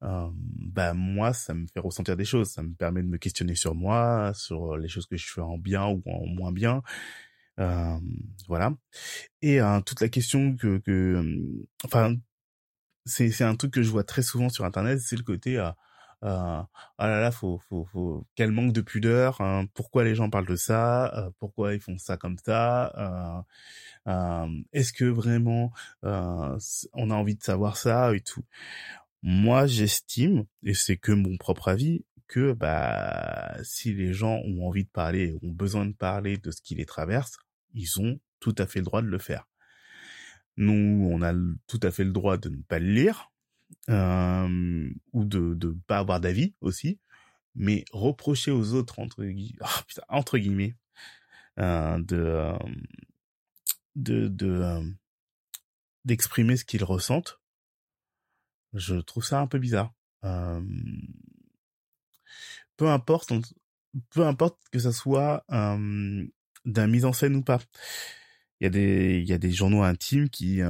[0.01, 2.51] bah moi ça me fait ressentir des choses.
[2.51, 5.57] Ça me permet de me questionner sur moi sur les choses que je fais en
[5.57, 6.81] bien ou en moins bien.
[7.59, 7.99] Euh,
[8.47, 8.73] voilà.
[9.41, 11.23] Et euh, toute la question que que
[11.85, 12.15] enfin
[13.05, 15.71] c'est c'est un truc que je vois très souvent sur internet c'est le côté euh,
[16.23, 20.29] euh, oh là là, faut, faut, faut, quel manque de pudeur, hein, pourquoi les gens
[20.29, 23.45] parlent de ça, euh, pourquoi ils font ça comme ça,
[24.07, 25.71] euh, est-ce que vraiment
[26.03, 28.43] on a envie de savoir ça et tout?
[29.23, 34.83] Moi, j'estime, et c'est que mon propre avis, que bah si les gens ont envie
[34.83, 37.37] de parler, ont besoin de parler de ce qui les traverse,
[37.73, 39.47] ils ont tout à fait le droit de le faire.
[40.57, 41.33] Nous, on a
[41.67, 43.31] tout à fait le droit de ne pas le lire,
[43.89, 46.99] euh, ou de de pas avoir d'avis aussi,
[47.55, 49.25] mais reprocher aux autres entre
[50.09, 50.75] entre guillemets
[51.59, 52.57] euh, de euh,
[53.95, 54.83] de de euh,
[56.05, 57.39] d'exprimer ce qu'ils ressentent,
[58.73, 59.93] je trouve ça un peu bizarre.
[60.23, 60.61] Euh,
[62.77, 63.33] peu importe,
[64.11, 67.59] peu importe que ça soit d'un mise en scène ou pas.
[68.59, 70.61] Il y a des il y a des journaux intimes qui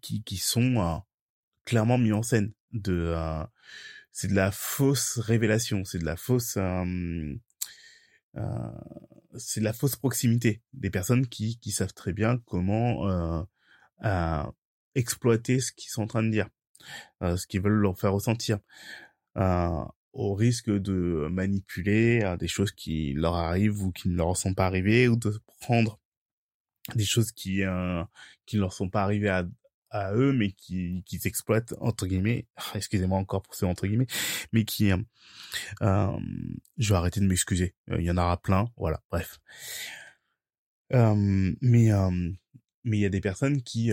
[0.00, 1.02] qui qui sont
[1.66, 2.52] clairement mis en scène.
[2.72, 3.44] De, euh,
[4.12, 7.34] c'est de la fausse révélation, c'est de la fausse, euh,
[8.36, 8.70] euh,
[9.36, 13.46] c'est de la fausse proximité des personnes qui qui savent très bien comment
[14.94, 16.48] exploiter ce qu'ils sont en train de dire,
[17.22, 18.58] ce qu'ils veulent leur faire ressentir.
[20.12, 24.66] au risque de manipuler des choses qui leur arrivent ou qui ne leur sont pas
[24.66, 26.00] arrivées ou de prendre
[26.94, 28.04] des choses qui euh,
[28.44, 29.44] qui leur sont pas arrivées à,
[29.90, 32.46] à eux mais qui qui s'exploitent entre guillemets.
[32.74, 34.06] Excusez-moi encore pour ce entre guillemets.
[34.52, 34.98] Mais qui euh,
[35.82, 36.18] euh
[36.78, 37.74] je vais arrêter de m'excuser.
[37.88, 38.70] Il y en aura plein.
[38.76, 39.38] Voilà bref.
[40.92, 41.90] Euh, mais
[42.84, 43.92] mais il y a des personnes qui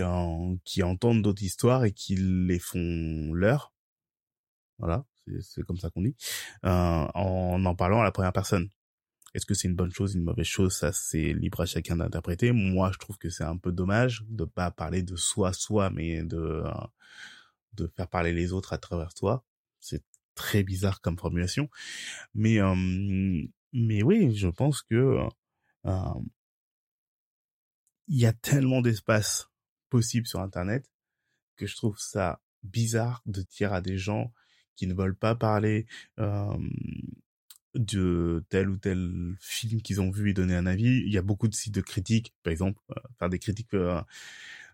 [0.64, 3.72] qui entendent d'autres histoires et qui les font leurs
[4.78, 5.04] voilà
[5.40, 6.16] c'est comme ça qu'on dit.
[6.62, 8.70] En en parlant à la première personne
[9.34, 10.74] est-ce que c'est une bonne chose, une mauvaise chose?
[10.74, 12.52] Ça, c'est libre à chacun d'interpréter.
[12.52, 16.22] Moi, je trouve que c'est un peu dommage de pas parler de soi, soi, mais
[16.22, 16.62] de
[17.74, 19.44] de faire parler les autres à travers toi.
[19.80, 21.68] C'est très bizarre comme formulation,
[22.34, 22.58] mais
[23.72, 25.18] mais oui, je pense que
[28.06, 29.50] il y a tellement d'espace
[29.90, 30.90] possible sur Internet
[31.56, 34.32] que je trouve ça bizarre de dire à des gens
[34.76, 35.86] qui ne veulent pas parler
[37.74, 41.02] de tel ou tel film qu'ils ont vu et donner un avis.
[41.04, 43.74] Il y a beaucoup de sites de critiques, par exemple, euh, faire des critiques.
[43.74, 44.00] Euh,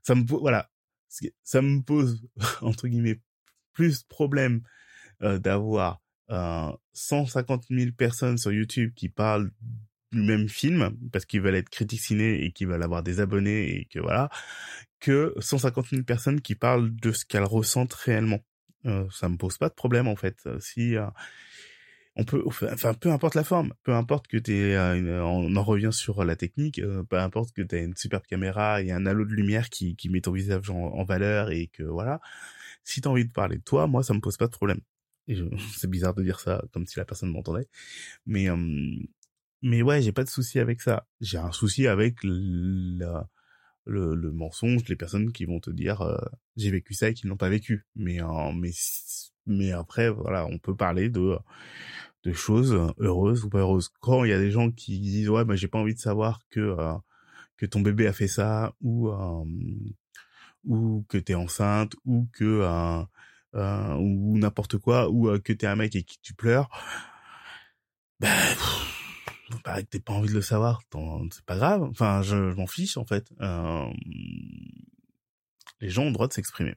[0.03, 0.71] ça me voilà,
[1.43, 2.23] ça me pose
[2.63, 3.21] entre guillemets
[3.73, 4.63] plus problème
[5.23, 6.01] euh, d'avoir
[6.93, 9.51] 150 000 personnes sur YouTube qui parlent
[10.13, 13.69] du même film parce qu'ils veulent être critiques ciné et qui veulent avoir des abonnés
[13.75, 14.31] et que voilà
[15.01, 18.39] que 150 000 personnes qui parlent de ce qu'elles ressentent réellement.
[19.11, 20.49] ça me pose pas de problème en fait.
[20.61, 20.95] Si
[22.17, 25.93] on peut, enfin, peu importe la forme, peu importe que t'es, euh, on en revient
[25.93, 29.33] sur la technique, euh, peu importe que t'aies une superbe caméra et un halo de
[29.33, 32.21] lumière qui, qui met ton visage en, valeur et que voilà,
[32.85, 34.81] si t'as envie de parler de toi, moi ça me pose pas de problème.
[35.77, 37.69] C'est bizarre de dire ça comme si la personne m'entendait,
[38.27, 38.49] mais
[39.63, 41.07] mais ouais, j'ai pas de souci avec ça.
[41.21, 42.99] J'ai un souci avec le,
[43.87, 46.17] le, mensonge, les personnes qui vont te dire euh,
[46.57, 47.87] j'ai vécu ça et qui n'ont pas vécu.
[47.95, 48.19] Mais
[48.55, 48.73] mais
[49.47, 51.39] mais après voilà, on peut parler de
[52.25, 53.91] de choses heureuses ou pas heureuses.
[54.01, 56.41] Quand il y a des gens qui disent ouais, mais j'ai pas envie de savoir
[56.51, 56.95] que euh,
[57.57, 59.45] que ton bébé a fait ça ou euh,
[60.65, 63.03] ou que t'es enceinte ou que euh,
[63.55, 66.69] euh ou n'importe quoi ou que t'es un mec et que tu pleures,
[68.21, 70.83] bah, que t'es pas envie de le savoir,
[71.31, 71.83] c'est pas grave.
[71.83, 73.31] Enfin, je, m'en fiche en fait.
[75.81, 76.77] les gens ont le droit de s'exprimer.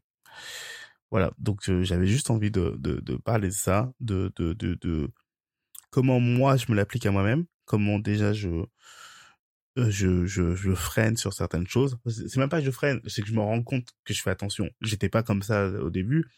[1.13, 5.11] Voilà, donc j'avais juste envie de, de, de parler de ça, de, de, de, de,
[5.91, 8.65] comment moi je me l'applique à moi-même, comment déjà je
[9.75, 11.99] je, je, je freine sur certaines choses.
[12.07, 14.31] C'est même pas que je freine, c'est que je me rends compte que je fais
[14.31, 14.71] attention.
[14.81, 16.31] J'étais pas comme ça au début.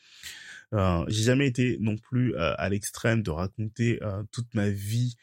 [0.73, 5.15] Euh, j'ai jamais été non plus euh, à l'extrême de raconter euh, toute ma vie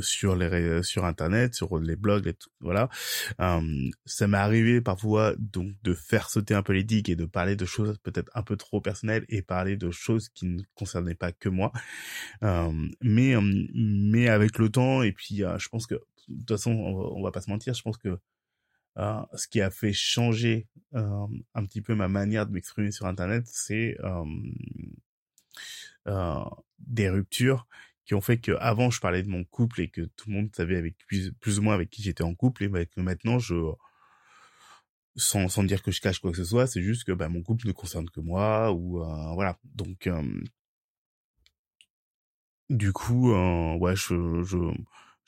[0.00, 2.88] sur les sur internet, sur les blogs, tout, voilà.
[3.38, 7.56] ça m'est arrivé parfois donc de faire sauter un peu les digues et de parler
[7.56, 11.32] de choses peut-être un peu trop personnelles et parler de choses qui ne concernaient pas
[11.32, 11.72] que moi.
[12.42, 13.34] mais
[13.74, 15.94] mais avec le temps et puis je pense que
[16.28, 18.18] de toute façon on va pas se mentir, je pense que
[18.96, 23.06] euh, ce qui a fait changer euh, un petit peu ma manière de m'exprimer sur
[23.06, 23.96] Internet, c'est
[26.06, 26.44] euh,
[26.78, 27.66] des ruptures
[28.04, 30.50] qui ont fait que avant je parlais de mon couple et que tout le monde
[30.54, 33.54] savait avec plus, ou moins avec qui j'étais en couple et que maintenant je
[35.16, 37.42] sans, sans dire que je cache quoi que ce soit, c'est juste que bah, mon
[37.42, 39.02] couple ne concerne que moi ou
[39.34, 39.58] voilà.
[39.64, 40.08] Donc
[42.70, 43.32] du coup,
[43.78, 44.56] ouais, je, je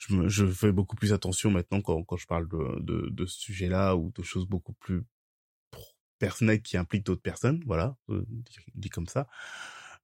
[0.01, 3.39] je, je fais beaucoup plus attention maintenant quand, quand je parle de, de, de ce
[3.39, 5.03] sujet-là ou de choses beaucoup plus
[6.19, 8.25] personnelles qui impliquent d'autres personnes, voilà, euh,
[8.75, 9.27] dit comme ça.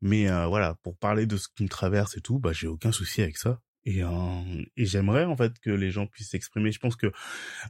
[0.02, 2.92] Mais euh, voilà, pour parler de ce qui me traverse et tout, bah j'ai aucun
[2.92, 3.62] souci avec ça.
[3.86, 4.10] Et, euh,
[4.76, 6.72] et j'aimerais en fait que les gens puissent s'exprimer.
[6.72, 7.12] Je pense que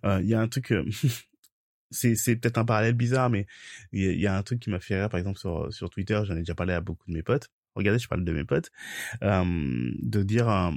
[0.05, 0.73] euh, il y a un truc,
[1.91, 3.47] c'est c'est peut-être un parallèle bizarre, mais
[3.93, 6.35] il y, a un truc qui m'a fait rire, par exemple sur sur Twitter, j'en
[6.35, 7.49] ai déjà parlé à beaucoup de mes potes.
[7.75, 8.71] Regardez, je parle de mes potes,
[9.21, 10.73] de dire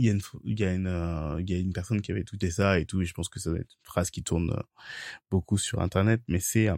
[0.00, 2.10] il y a une il y a une euh, il y a une personne qui
[2.10, 4.22] avait tweeté ça et tout et je pense que ça doit être une phrase qui
[4.22, 4.62] tourne euh,
[5.30, 6.70] beaucoup sur internet mais c'est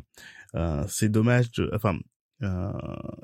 [0.54, 1.98] euh, c'est dommage de, enfin
[2.42, 2.72] euh,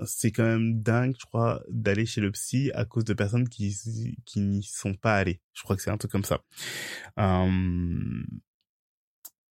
[0.07, 3.77] c'est quand même dingue je crois d'aller chez le psy à cause de personnes qui
[4.25, 5.41] qui n'y sont pas allées.
[5.55, 6.41] Je crois que c'est un truc comme ça.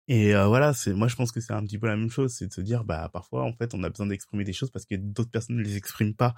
[0.10, 2.48] Et voilà, c'est moi je pense que c'est un petit peu la même chose, c'est
[2.48, 4.96] de se dire bah parfois en fait on a besoin d'exprimer des choses parce que
[4.96, 6.34] d'autres personnes ne les expriment pas.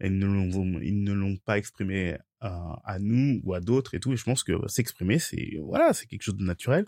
[0.00, 4.12] Ils ne l'ont ils ne l'ont pas exprimé à, nous ou à d'autres et tout.
[4.12, 6.86] Et je pense que s'exprimer c'est voilà c'est quelque chose de naturel.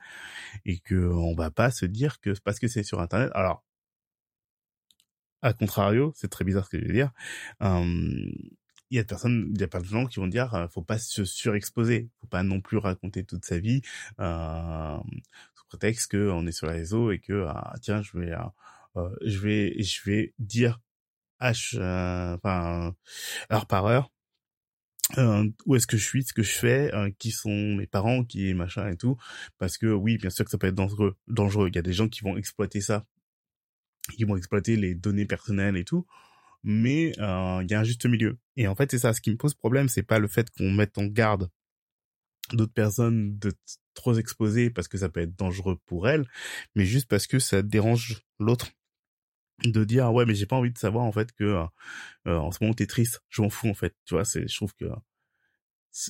[0.65, 3.31] Et que on va pas se dire que parce que c'est sur internet.
[3.35, 3.65] Alors
[5.43, 7.13] à contrario c'est très bizarre ce que je veux dire
[8.91, 10.83] il y a des personnes, il y a plein de gens qui vont dire, faut
[10.83, 13.83] pas se surexposer, faut pas non plus raconter toute sa vie
[14.19, 14.99] euh,
[15.55, 18.33] sous prétexte que on est sur les réseaux et que ah, tiens je vais
[18.97, 20.81] euh, je vais je vais dire
[21.41, 22.95] H, enfin
[23.53, 24.11] heure par heure.
[25.67, 28.55] Où est-ce que je suis, ce que je fais, qui sont mes parents, qui est
[28.55, 29.17] machin et tout,
[29.59, 31.69] parce que oui, bien sûr que ça peut être dangereux, dangereux.
[31.69, 33.07] Il y a des gens qui vont exploiter ça,
[34.17, 36.07] qui vont exploiter les données personnelles et tout,
[36.63, 38.39] mais il y a un juste milieu.
[38.57, 40.71] Et en fait, c'est ça, ce qui me pose problème, c'est pas le fait qu'on
[40.71, 41.51] mette en garde
[42.53, 43.53] d'autres personnes de
[43.95, 46.27] trop exposer parce que ça peut être dangereux pour elles,
[46.75, 48.71] mais juste parce que ça dérange l'autre
[49.65, 51.45] de dire ah ouais mais j'ai pas envie de savoir en fait que
[52.27, 53.95] euh, en ce moment t'es triste je m'en fous en fait.
[54.05, 54.87] Tu vois c'est je trouve que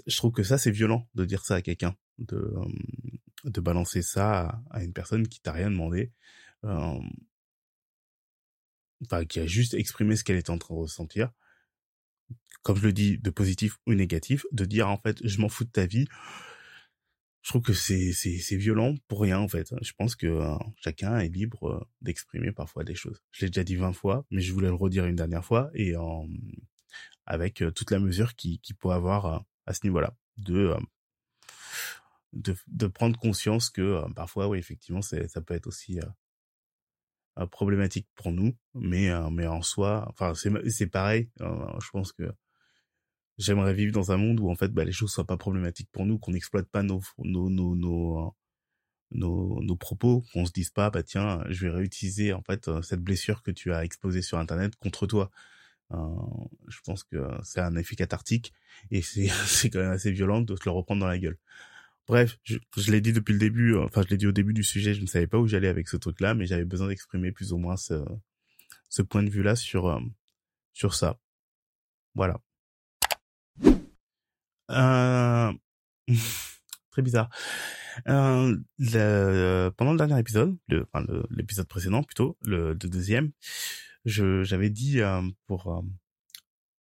[0.06, 2.64] je trouve que ça c'est violent de dire ça à quelqu'un de euh,
[3.44, 6.12] de balancer ça à, une personne qui t'a rien demandé
[6.64, 6.98] euh,
[9.04, 11.30] enfin qui a juste exprimé ce qu'elle est en train de ressentir.
[12.62, 15.64] Comme je le dis de positif ou négatif de dire en fait je m'en fous
[15.64, 16.06] de ta vie
[17.42, 19.74] je trouve que c'est c'est violent pour rien en fait.
[19.82, 23.22] Je pense que euh, chacun est libre euh, d'exprimer parfois des choses.
[23.30, 25.96] Je l'ai déjà dit 20 fois, mais je voulais le redire une dernière fois et
[25.96, 26.28] en
[27.26, 30.74] avec euh, toute la mesure qui qui peut avoir à ce niveau-là de
[32.32, 35.98] de de prendre conscience que parfois oui effectivement ça peut être aussi
[37.50, 41.30] problématique pour nous, mais mais en soi, enfin c'est c'est pareil.
[41.38, 42.30] je pense que
[43.40, 46.06] j'aimerais vivre dans un monde où en fait bah, les choses soient pas problématiques pour
[46.06, 48.36] nous, qu'on n'exploite pas nos nos nos nos
[49.12, 52.82] nos, nos propos, qu'on se dise pas bah tiens je vais réutiliser en fait euh,
[52.82, 55.30] cette blessure que tu as exposée sur internet contre toi.
[55.92, 55.96] Euh,
[56.68, 58.52] je pense que c'est un effet cathartique
[58.92, 59.26] et c'est
[59.70, 61.38] quand même assez violent de se le reprendre dans la gueule.
[62.08, 64.54] Bref, je, je l'ai dit depuis le début, euh, enfin je l'ai dit au début
[64.54, 67.32] du sujet, je ne savais pas où j'allais avec ce truc-là, mais j'avais besoin d'exprimer
[67.32, 68.04] plus ou moins ce,
[68.88, 70.00] ce point de vue-là sur
[70.72, 71.18] sur ça.
[72.14, 72.40] Voilà.
[74.70, 75.52] Euh...
[76.90, 77.30] Très bizarre.
[78.08, 80.86] Euh, le, pendant le dernier épisode, le,
[81.30, 83.30] l'épisode précédent plutôt, le, deuxième,
[84.04, 85.82] je j'avais dit euh, pour euh,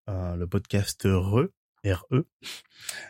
[0.09, 1.47] euh, le podcast Re,
[1.83, 2.25] RE,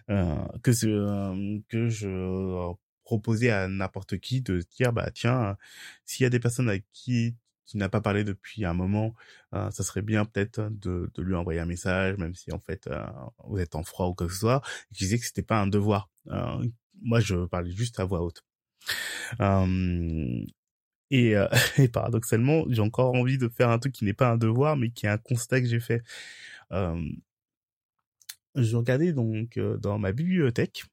[0.09, 5.57] euh, que que je proposais à n'importe qui de dire bah tiens,
[6.05, 7.35] s'il y a des personnes avec qui
[7.65, 9.15] qui n'a pas parlé depuis un moment,
[9.54, 12.88] euh, ça serait bien peut-être de, de, lui envoyer un message, même si en fait
[12.88, 13.06] euh,
[13.47, 15.60] vous êtes en froid ou quoi que ce soit, et qui disait que c'était pas
[15.60, 16.10] un devoir.
[16.28, 16.65] Euh,
[17.01, 18.43] moi, je parlais juste à voix haute.
[21.12, 21.34] Et,
[21.78, 24.91] et, paradoxalement, j'ai encore envie de faire un truc qui n'est pas un devoir, mais
[24.91, 26.01] qui est un constat que j'ai fait.
[28.56, 30.86] je regardais donc dans ma bibliothèque,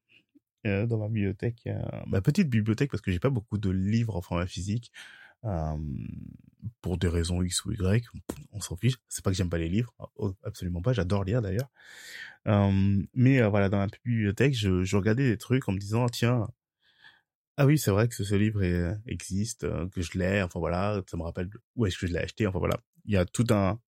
[0.64, 1.68] dans ma bibliothèque,
[2.06, 4.92] ma petite bibliothèque, parce que j'ai pas beaucoup de livres en format physique
[6.80, 8.06] pour des raisons X ou Y,
[8.52, 8.96] on s'en fiche.
[9.08, 9.94] C'est pas que j'aime pas les livres,
[10.44, 10.92] absolument pas.
[10.92, 11.70] J'adore lire d'ailleurs.
[12.46, 16.48] mais euh, voilà, dans la bibliothèque, je, regardais des trucs en me disant tiens,
[17.56, 18.62] ah oui, c'est vrai que ce, livre
[19.06, 20.42] existe, euh, que je l'ai.
[20.42, 22.46] Enfin voilà, ça me rappelle où est-ce que je l'ai acheté.
[22.46, 23.80] Enfin voilà, il y a tout un.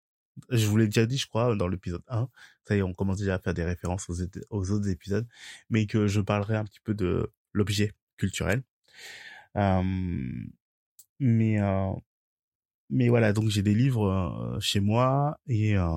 [0.51, 2.29] Je vous l'ai déjà dit, je crois, dans l'épisode 1.
[2.67, 5.27] Ça y est, on commence déjà à faire des références aux, autres épisodes,
[5.71, 8.63] mais que je parlerai un petit peu de l'objet culturel.
[9.57, 9.83] euh,
[11.21, 15.89] mais voilà, donc j'ai des livres euh, chez moi et euh,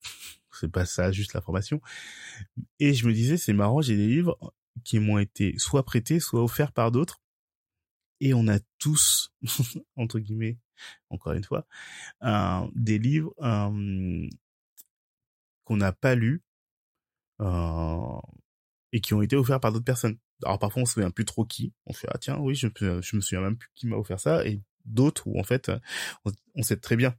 [0.52, 1.80] c'est pas ça, juste la formation.
[2.78, 4.38] Et je me disais, c'est marrant, j'ai des livres
[4.84, 7.20] qui m'ont été soit prêtés, soit offerts par d'autres.
[8.20, 9.34] Et on a tous,
[9.96, 10.58] entre guillemets,
[11.10, 11.66] encore une fois,
[12.22, 13.34] euh, des livres
[15.64, 16.42] qu'on n'a pas lus
[17.40, 20.18] et qui ont été offerts par d'autres personnes.
[20.44, 21.72] Alors parfois on se souvient plus trop qui.
[21.86, 24.46] On fait ah tiens oui je, je me souviens même plus qui m'a offert ça
[24.46, 25.70] et d'autres où en fait
[26.54, 27.14] on, sait très bien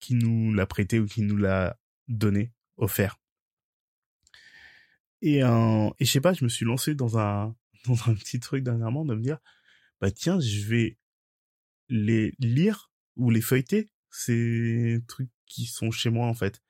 [0.00, 3.20] qui nous l'a prêté ou qui nous l'a donné, offert.
[5.22, 7.54] Et, euh, et je sais pas, je me suis lancé dans un
[7.86, 9.38] dans un petit truc dernièrement de me dire
[10.00, 10.98] bah tiens, je vais
[11.88, 16.62] les lire ou les feuilleter ces trucs qui sont chez moi en fait.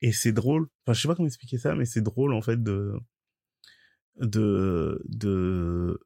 [0.00, 2.62] Et c'est drôle, enfin je sais pas comment expliquer ça mais c'est drôle en fait
[2.62, 2.94] de
[4.16, 6.00] de de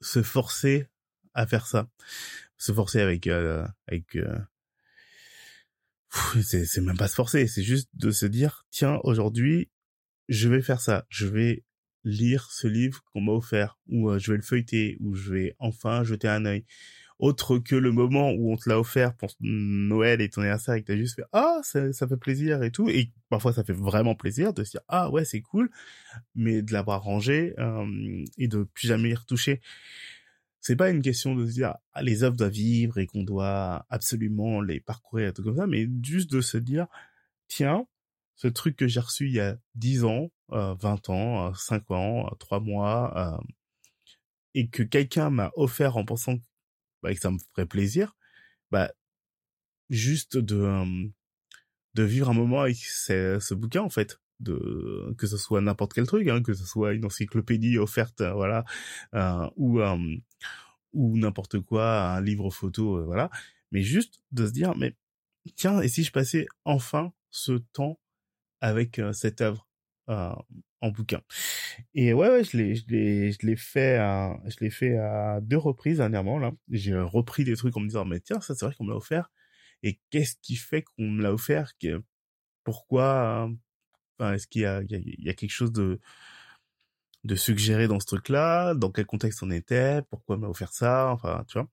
[0.00, 0.86] se forcer
[1.34, 1.88] à faire ça.
[2.58, 4.38] Se forcer avec euh, avec euh,
[6.42, 9.70] c'est c'est même pas se forcer c'est juste de se dire tiens aujourd'hui
[10.28, 11.06] je vais faire ça.
[11.08, 11.64] Je vais
[12.04, 15.56] lire ce livre qu'on m'a offert ou euh, je vais le feuilleter ou je vais
[15.58, 16.64] enfin jeter un œil
[17.20, 20.82] autre que le moment où on te l'a offert pour Noël et ton anniversaire et
[20.82, 22.88] que t'as juste fait ah ça, ça fait plaisir et tout.
[22.88, 25.70] Et parfois ça fait vraiment plaisir de se dire ah ouais c'est cool.
[26.34, 27.54] Mais de l'avoir rangé
[28.38, 29.60] et de plus jamais y retoucher.
[30.60, 33.86] C'est pas une question de se dire ah, les œuvres doivent vivre et qu'on doit
[33.90, 36.86] absolument les parcourir et tout comme ça, mais juste de se dire
[37.48, 37.86] tiens,
[38.40, 42.30] ce truc que j'ai reçu il y a 10 ans, euh, 20 ans, 5 ans,
[42.38, 43.44] 3 mois, euh,
[44.54, 46.38] et que quelqu'un m'a offert en pensant
[47.02, 48.16] bah, que ça me ferait plaisir,
[48.70, 48.92] bah
[49.90, 51.10] juste de
[51.94, 56.06] de vivre un moment avec ce bouquin en fait de que ce soit n'importe quel
[56.06, 58.64] truc hein, que ce soit une encyclopédie offerte voilà
[59.14, 59.80] euh, ou
[60.92, 63.30] ou n'importe quoi un livre photo euh, voilà
[63.70, 64.94] mais juste de se dire mais
[65.56, 68.00] tiens et si je passais enfin ce temps
[68.60, 69.66] avec euh, cette œuvre
[70.08, 70.32] euh,
[70.80, 71.20] en bouquin.
[71.94, 75.40] Et ouais ouais je l'ai je l'ai je l'ai fait à, je l'ai fait à
[75.42, 76.52] deux reprises dernièrement là.
[76.70, 78.96] J'ai repris des trucs en me disant mais tiens ça c'est vrai qu'on me l'a
[78.96, 79.30] offert.
[79.82, 81.72] Et qu'est-ce qui fait qu'on me l'a offert?
[82.64, 83.50] Pourquoi
[84.20, 86.00] est-ce qu'il y a, il y a, quelque chose de
[87.24, 88.74] de suggéré dans ce truc-là?
[88.74, 90.02] Dans quel contexte on était?
[90.10, 91.10] Pourquoi m'a offert ça?
[91.12, 91.68] Enfin, tu vois?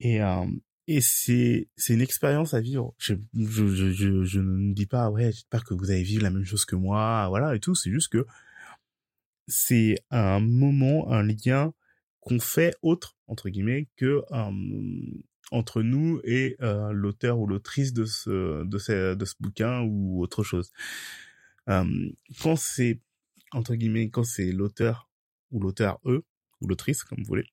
[0.00, 0.46] Et euh,
[0.90, 2.94] et c'est c'est une expérience à vivre.
[2.98, 6.44] Je je je je, ne dis pas ouais, j'espère que vous allez vivre la même
[6.44, 7.76] chose que moi, voilà et tout.
[7.76, 8.26] C'est juste que
[9.46, 11.72] c'est un moment, un lien
[12.20, 14.50] qu'on fait autre entre guillemets que euh,
[15.52, 20.20] entre nous et euh, l'auteur ou l'autrice de ce de ce de ce bouquin ou
[20.20, 20.72] autre chose.
[21.68, 21.84] Euh,
[22.42, 23.00] quand c'est
[23.52, 25.08] entre guillemets quand c'est l'auteur
[25.52, 26.24] ou l'auteur eux
[26.60, 27.46] ou l'autrice comme vous voulez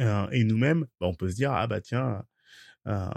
[0.00, 2.24] euh, et nous-mêmes bah, on peut se dire ah bah tiens
[2.86, 3.10] euh,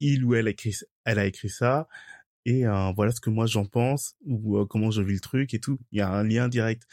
[0.00, 1.88] il ou elle a écrit elle a écrit ça
[2.46, 5.60] et euh, voilà ce que moi j'en pense ou comment je vis le truc et
[5.60, 5.78] tout.
[5.92, 6.84] Il y a un lien direct.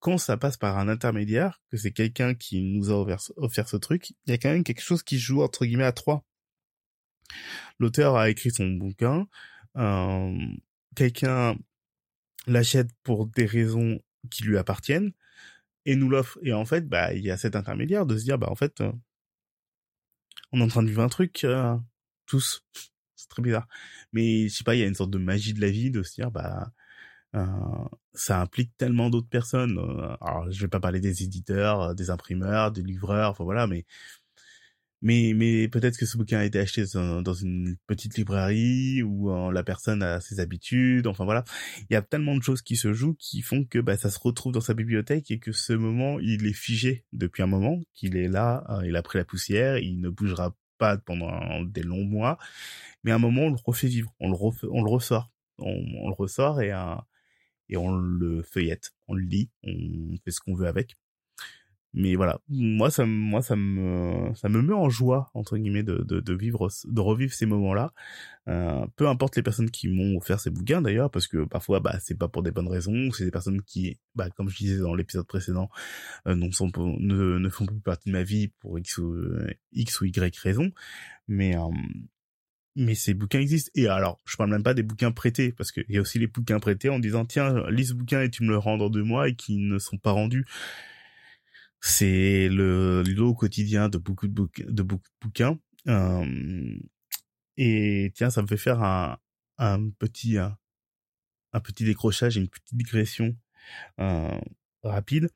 [0.00, 3.76] Quand ça passe par un intermédiaire, que c'est quelqu'un qui nous a offert, offert, ce
[3.76, 6.24] truc, il y a quand même quelque chose qui joue entre guillemets à trois.
[7.78, 9.28] L'auteur a écrit son bouquin,
[9.76, 10.36] euh,
[10.94, 11.56] quelqu'un
[12.46, 15.12] l'achète pour des raisons qui lui appartiennent
[15.86, 16.38] et nous l'offre.
[16.42, 18.80] Et en fait, bah, il y a cet intermédiaire de se dire, bah, en fait,
[18.80, 18.92] euh,
[20.52, 21.76] on est en train de vivre un truc, euh,
[22.26, 22.62] tous.
[23.16, 23.66] C'est très bizarre.
[24.12, 26.02] Mais, je sais pas, il y a une sorte de magie de la vie de
[26.02, 26.70] se dire, bah,
[27.34, 27.46] euh,
[28.14, 29.78] ça implique tellement d'autres personnes.
[30.20, 33.86] alors, je vais pas parler des éditeurs, des imprimeurs, des livreurs, enfin voilà, mais
[35.02, 39.62] mais mais peut-être que ce bouquin a été acheté dans, une petite librairie ou la
[39.62, 41.44] personne a ses habitudes enfin voilà.
[41.90, 44.18] Il y a tellement de choses qui se jouent qui font que bah, ça se
[44.18, 48.16] retrouve dans sa bibliothèque et que ce moment il est figé depuis un moment qu'il
[48.16, 52.04] est là euh, il a pris la poussière il ne bougera pas pendant des longs
[52.04, 52.38] mois.
[53.04, 54.36] Mais à un moment on le refait vivre on le
[54.70, 55.30] on le ressort.
[55.58, 56.96] On, le ressort et euh,
[57.68, 60.96] et on le feuillette on le lit on fait ce qu'on veut avec
[61.96, 66.04] mais voilà moi ça moi ça me ça me met en joie entre guillemets de
[66.04, 67.92] de, de vivre de revivre ces moments là
[68.48, 71.98] euh, peu importe les personnes qui m'ont offert ces bouquins d'ailleurs parce que parfois bah
[72.00, 74.94] c'est pas pour des bonnes raisons c'est des personnes qui bah comme je disais dans
[74.94, 75.70] l'épisode précédent
[76.28, 79.16] euh, non sont ne, ne font plus partie de ma vie pour x ou
[79.72, 80.70] x ou y raison
[81.28, 81.62] mais euh,
[82.78, 83.70] mais ces bouquins existent.
[83.74, 86.26] Et alors, je parle même pas des bouquins prêtés, parce qu'il y a aussi les
[86.26, 89.02] bouquins prêtés en disant, tiens, lis ce bouquin et tu me le rends dans deux
[89.02, 90.44] mois et qui ne sont pas rendus.
[91.80, 94.82] C'est le lot quotidien de beaucoup de,
[95.20, 95.58] bouquins,
[97.56, 99.18] et tiens, ça me fait faire un,
[99.98, 100.56] petit un,
[101.60, 103.34] petit décrochage une petite digression
[104.00, 104.38] euh,
[104.82, 105.30] rapide.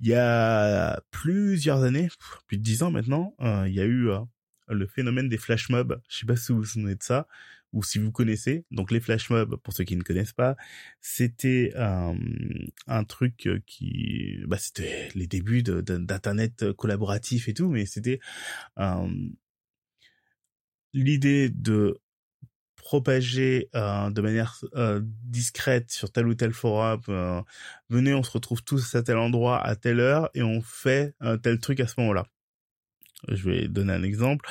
[0.00, 2.08] Il y a plusieurs années,
[2.46, 4.20] plus de dix ans maintenant, euh, il y a eu euh,
[4.68, 6.00] le phénomène des flash mobs.
[6.08, 7.26] Je sais pas si vous vous souvenez de ça
[7.76, 8.64] ou si vous connaissez.
[8.70, 10.56] Donc les flash mobs, pour ceux qui ne connaissent pas,
[11.02, 12.14] c'était euh,
[12.86, 18.18] un truc qui, bah, c'était les débuts d'internet collaboratif et tout, mais c'était
[18.78, 19.08] euh,
[20.94, 22.00] l'idée de
[22.76, 27.02] propager euh, de manière euh, discrète sur tel ou tel forum.
[27.10, 27.42] Euh,
[27.90, 31.58] venez, on se retrouve tous à tel endroit à telle heure et on fait tel
[31.60, 32.26] truc à ce moment-là.
[33.28, 34.48] Je vais donner un exemple.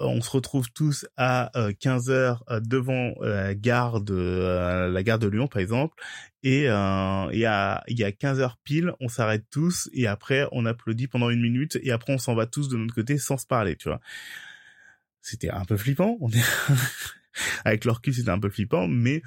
[0.00, 5.02] On se retrouve tous à 15 euh, heures euh, devant euh, la gare de la
[5.02, 5.94] gare de Lyon par exemple.
[6.42, 10.46] Et il y a il y a 15 heures pile on s'arrête tous et après
[10.52, 13.36] on applaudit pendant une minute et après on s'en va tous de notre côté sans
[13.36, 14.00] se parler tu vois.
[15.22, 16.44] C'était un peu flippant on est
[17.64, 19.22] avec leur cul c'était un peu flippant mais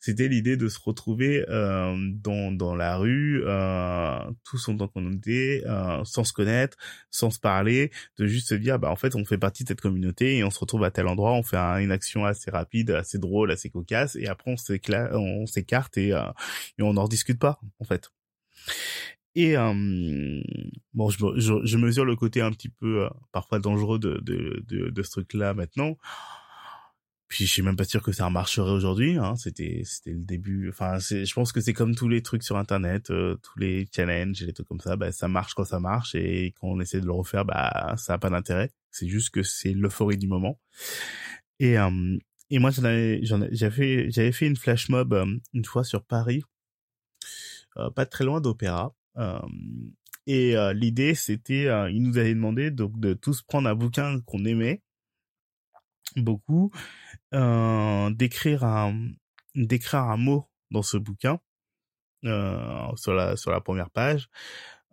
[0.00, 5.12] c'était l'idée de se retrouver euh, dans, dans la rue, euh, tous en tant qu'on
[5.12, 6.78] était, euh, sans se connaître,
[7.10, 9.82] sans se parler, de juste se dire, bah en fait, on fait partie de cette
[9.82, 13.18] communauté et on se retrouve à tel endroit, on fait une action assez rapide, assez
[13.18, 16.24] drôle, assez cocasse, et après on s'éclate, on s'écarte et, euh,
[16.78, 18.10] et on n'en discute pas, en fait.
[19.36, 20.42] Et euh,
[20.92, 24.64] bon, je, je, je, mesure le côté un petit peu euh, parfois dangereux de, de,
[24.66, 25.96] de, de ce truc-là maintenant.
[27.30, 29.16] Puis je suis même pas sûr que ça marcherait aujourd'hui.
[29.16, 29.36] Hein.
[29.36, 30.68] C'était c'était le début.
[30.68, 34.42] Enfin, je pense que c'est comme tous les trucs sur Internet, euh, tous les challenges
[34.42, 34.96] et les trucs comme ça.
[34.96, 38.14] Bah, ça marche quand ça marche et quand on essaie de le refaire, bah ça
[38.14, 38.72] a pas d'intérêt.
[38.90, 40.58] C'est juste que c'est l'euphorie du moment.
[41.60, 42.18] Et euh,
[42.50, 46.42] et moi j'avais j'avais j'avais fait une flash mob euh, une fois sur Paris,
[47.94, 48.92] pas très loin d'Opéra.
[50.26, 54.82] et l'idée c'était, ils nous avaient demandé donc de tous prendre un bouquin qu'on aimait
[56.16, 56.70] beaucoup,
[57.34, 59.08] euh, d'écrire un
[59.54, 61.40] d'écrire un mot dans ce bouquin
[62.24, 64.28] euh, sur la sur la première page,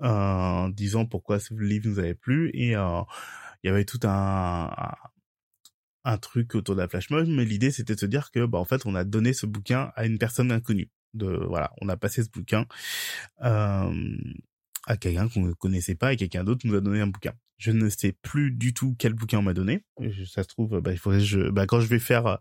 [0.01, 4.72] euh, disant pourquoi ce livre nous avait plu et il y avait tout un,
[6.07, 8.59] un truc autour de la flash mob, mais l'idée c'était de se dire que bah
[8.59, 10.89] en fait on a donné ce bouquin à une personne inconnue.
[11.13, 12.65] De voilà, on a passé ce bouquin
[13.43, 14.18] euh,
[14.88, 17.33] à quelqu'un qu'on ne connaissait pas et quelqu'un d'autre nous a donné un bouquin.
[17.57, 19.83] Je ne sais plus du tout quel bouquin on m'a donné.
[20.25, 22.35] Ça se trouve, bah, il faudrait je, bah, quand je vais faire euh,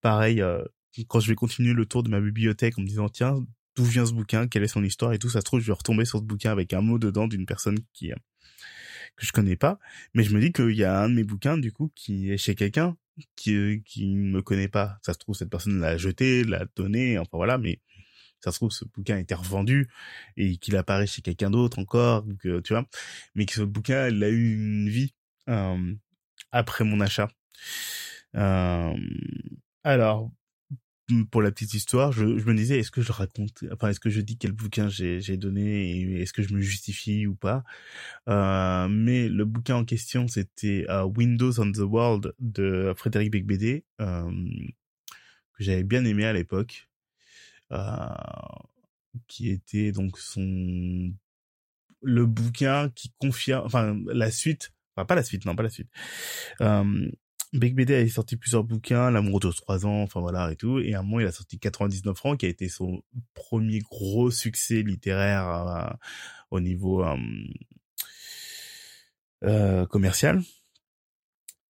[0.00, 0.62] pareil, euh,
[1.08, 4.06] quand je vais continuer le tour de ma bibliothèque en me disant tiens d'où vient
[4.06, 5.12] ce bouquin, quelle est son histoire?
[5.12, 7.26] Et tout, ça se trouve je vais retomber sur ce bouquin avec un mot dedans
[7.26, 8.12] d'une personne qui
[9.16, 9.78] que je connais pas,
[10.14, 12.38] mais je me dis qu'il y a un de mes bouquins du coup qui est
[12.38, 12.96] chez quelqu'un
[13.34, 14.98] qui qui me connaît pas.
[15.02, 17.80] Ça se trouve cette personne l'a jeté, l'a donné, enfin voilà, mais
[18.40, 19.88] ça se trouve ce bouquin a été revendu
[20.36, 22.86] et qu'il apparaît chez quelqu'un d'autre encore, que tu vois,
[23.34, 25.14] mais que ce bouquin il a eu une vie
[25.48, 25.94] euh,
[26.52, 27.28] après mon achat.
[28.36, 28.94] Euh,
[29.84, 30.30] alors
[31.30, 34.20] pour la petite histoire, je, me disais, est-ce que je raconte, enfin, est-ce que je
[34.20, 37.64] dis quel bouquin j'ai, donné et est-ce que je me justifie ou pas?
[38.28, 43.84] Euh, Mais le bouquin en question, c'était uh, Windows on the World de Frédéric Becbédé,
[44.00, 44.30] euh,
[45.54, 46.89] que j'avais bien aimé à l'époque, euh,
[49.26, 51.12] qui était donc son
[52.02, 55.90] le bouquin qui confirme, enfin la suite, enfin pas la suite, non pas la suite.
[56.60, 57.10] Euh,
[57.52, 60.78] Big BD a sorti plusieurs bouquins, L'amour de trois ans, enfin voilà et tout.
[60.78, 63.02] Et à un moment, il a sorti 99 francs, qui a été son
[63.34, 65.90] premier gros succès littéraire euh,
[66.52, 67.16] au niveau euh,
[69.44, 70.42] euh, commercial.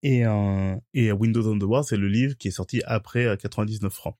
[0.02, 3.91] Et, euh, et Windows on the World, c'est le livre qui est sorti après 99
[3.91, 4.18] francs.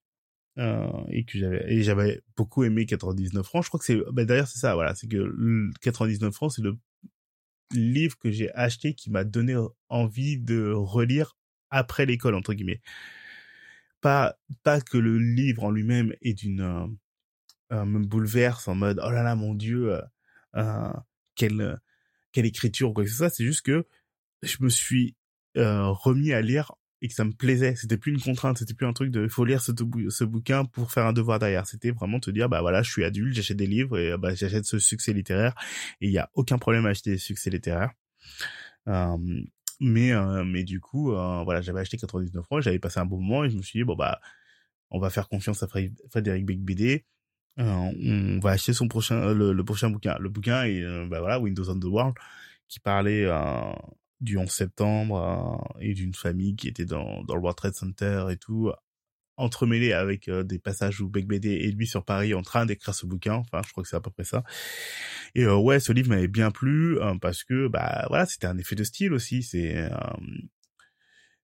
[0.58, 4.48] Et que j'avais et j'avais beaucoup aimé 99 francs je crois que c'est bah, d'ailleurs
[4.48, 6.78] c'est ça voilà c'est que 99 francs c'est le
[7.72, 9.56] livre que j'ai acheté qui m'a donné
[9.90, 11.36] envie de relire
[11.70, 12.82] après l'école entre guillemets.
[14.02, 16.88] Pas pas que le livre en lui-même est d'une euh,
[17.74, 20.02] euh, me bouleverse en mode oh là là mon dieu euh,
[20.56, 20.94] euh
[21.36, 21.80] quelle
[22.32, 23.30] quelle écriture quoi que ce soit.
[23.30, 23.86] C'est juste que
[24.44, 25.16] je me suis
[25.56, 27.76] remis à lire et que ça me plaisait.
[27.76, 30.92] C'était plus une contrainte, c'était plus un truc de il faut lire ce, bouquin pour
[30.92, 31.68] faire un devoir derrière.
[31.68, 34.66] C'était vraiment te dire bah voilà, je suis adulte, j'achète des livres et bah j'achète
[34.66, 35.54] ce succès littéraire
[36.02, 37.92] et il y a aucun problème à acheter des succès littéraires.
[38.88, 39.18] Euh,
[39.80, 43.20] mais euh, mais du coup, euh, voilà, j'avais acheté 99 francs, j'avais passé un bon
[43.20, 44.20] moment et je me suis dit bon bah
[44.92, 47.06] on va faire confiance à Frédéric BD.
[47.60, 47.92] Euh,
[48.36, 50.18] on va acheter son prochain le, prochain bouquin.
[50.20, 52.16] Le bouquin est bah voilà Windows on the World
[52.68, 53.26] qui parlait
[54.22, 58.38] du 11 septembre et d'une famille qui était dans dans le World Trade Center et
[58.38, 58.72] tout
[59.38, 62.94] entremêlé avec euh, des passages où Beck BD et lui sur Paris en train d'écrire
[62.94, 63.36] ce bouquin.
[63.36, 64.44] Enfin, je crois que c'est à peu près ça.
[65.36, 68.58] Et euh, ouais, ce livre m'avait bien plu euh, parce que bah voilà, c'était un
[68.58, 69.44] effet de style aussi.
[69.44, 69.90] C'est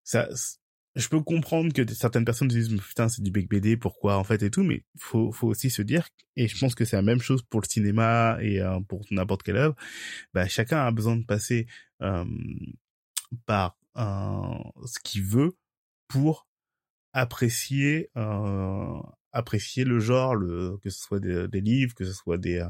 [0.03, 0.29] ça.
[0.95, 4.43] Je peux comprendre que certaines personnes disent putain c'est du Beck BD pourquoi en fait
[4.43, 7.21] et tout, mais faut faut aussi se dire et je pense que c'est la même
[7.21, 9.75] chose pour le cinéma et pour n'importe quelle œuvre.
[10.33, 11.67] Bah chacun a besoin de passer
[13.45, 15.55] par ce qu'il veut
[16.07, 16.47] pour
[17.13, 18.99] apprécier euh,
[19.31, 22.67] apprécier le genre le que ce soit des, des livres que ce soit des euh,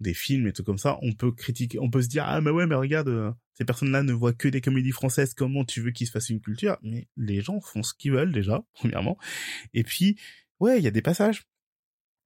[0.00, 2.50] des films et tout comme ça on peut critiquer on peut se dire ah mais
[2.50, 5.80] ouais mais regarde euh, ces personnes là ne voient que des comédies françaises comment tu
[5.80, 6.78] veux qu'ils se fassent une culture?
[6.82, 9.18] Mais les gens font ce qu'ils veulent déjà premièrement.
[9.74, 10.18] Et puis
[10.60, 11.42] ouais il y a des passages.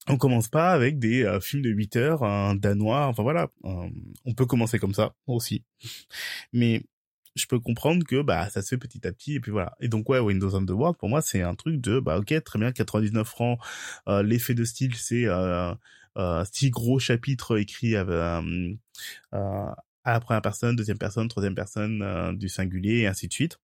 [0.07, 4.35] On commence pas avec des euh, films de 8 heures un danois enfin voilà on
[4.37, 5.65] peut commencer comme ça aussi.
[6.53, 6.85] Mais
[7.35, 9.75] je peux comprendre que bah ça se fait petit à petit et puis voilà.
[9.81, 12.43] Et donc ouais, Windows on the World pour moi c'est un truc de bah ok
[12.45, 13.59] très bien 99 francs.
[14.09, 15.75] Euh, L'effet de style c'est euh,
[16.17, 18.41] euh, six gros chapitres écrits euh,
[19.35, 19.67] euh,
[20.05, 23.59] à la première personne, deuxième personne, troisième personne euh, du singulier et ainsi de suite.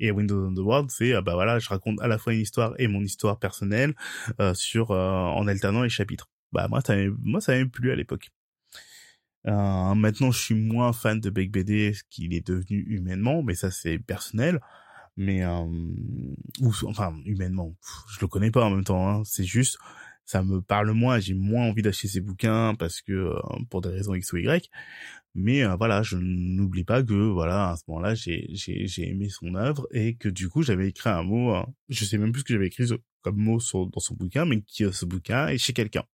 [0.00, 2.74] Et Windows on the World, c'est bah voilà, je raconte à la fois une histoire
[2.78, 3.94] et mon histoire personnelle
[4.54, 6.28] sur en alternant les chapitres.
[6.52, 8.30] Bah moi ça moi ça m'a plu à l'époque.
[9.46, 13.70] Euh, maintenant, je suis moins fan de Beck BD qu'il est devenu humainement, mais ça
[13.70, 14.60] c'est personnel.
[15.16, 15.64] Mais euh,
[16.60, 17.74] ou enfin humainement,
[18.14, 19.08] je le connais pas en même temps.
[19.08, 19.22] Hein.
[19.24, 19.78] C'est juste,
[20.24, 21.18] ça me parle moins.
[21.20, 23.38] J'ai moins envie d'acheter ses bouquins parce que euh,
[23.70, 24.70] pour des raisons x ou y.
[25.34, 29.28] Mais euh, voilà, je n'oublie pas que voilà à ce moment-là, j'ai j'ai j'ai aimé
[29.28, 31.54] son œuvre et que du coup j'avais écrit un mot.
[31.54, 31.66] Hein.
[31.88, 32.86] Je sais même plus ce que j'avais écrit
[33.22, 36.04] comme mot dans son bouquin, mais qui ce bouquin est chez quelqu'un.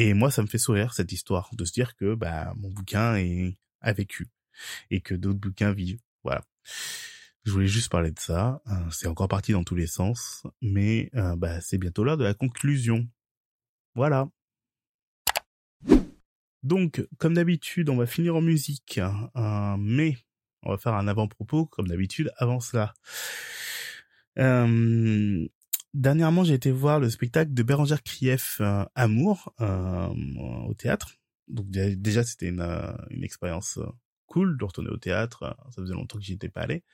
[0.00, 3.20] Et moi, ça me fait sourire cette histoire de se dire que bah mon bouquin
[3.80, 4.28] a vécu
[4.92, 5.98] et que d'autres bouquins vivent.
[6.22, 6.44] Voilà.
[7.44, 8.62] Je voulais juste parler de ça.
[8.68, 12.22] Euh, c'est encore parti dans tous les sens, mais euh, bah, c'est bientôt l'heure de
[12.22, 13.08] la conclusion.
[13.96, 14.28] Voilà.
[16.62, 20.16] Donc, comme d'habitude, on va finir en musique, euh, mais
[20.62, 22.94] on va faire un avant-propos comme d'habitude avant cela.
[24.38, 25.44] Euh,
[25.94, 30.08] dernièrement, j'ai été voir le spectacle de Bérangère Krief, euh, Amour, euh,
[30.66, 31.18] au théâtre.
[31.48, 32.60] Donc déjà, c'était une,
[33.10, 33.78] une expérience
[34.26, 35.56] cool de retourner au théâtre.
[35.70, 36.84] Ça faisait longtemps que j'y étais pas allé.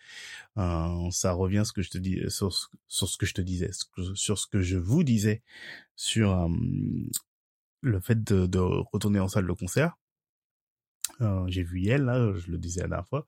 [0.57, 2.53] ça revient ce que je te dis sur,
[2.87, 3.71] ce que je te disais,
[4.15, 5.43] sur ce que je vous disais
[5.97, 6.49] sur
[7.81, 9.99] le fait de, de, retourner en salle de concert.
[11.21, 13.27] Euh, j'ai vu elle là, je le disais la dernière fois.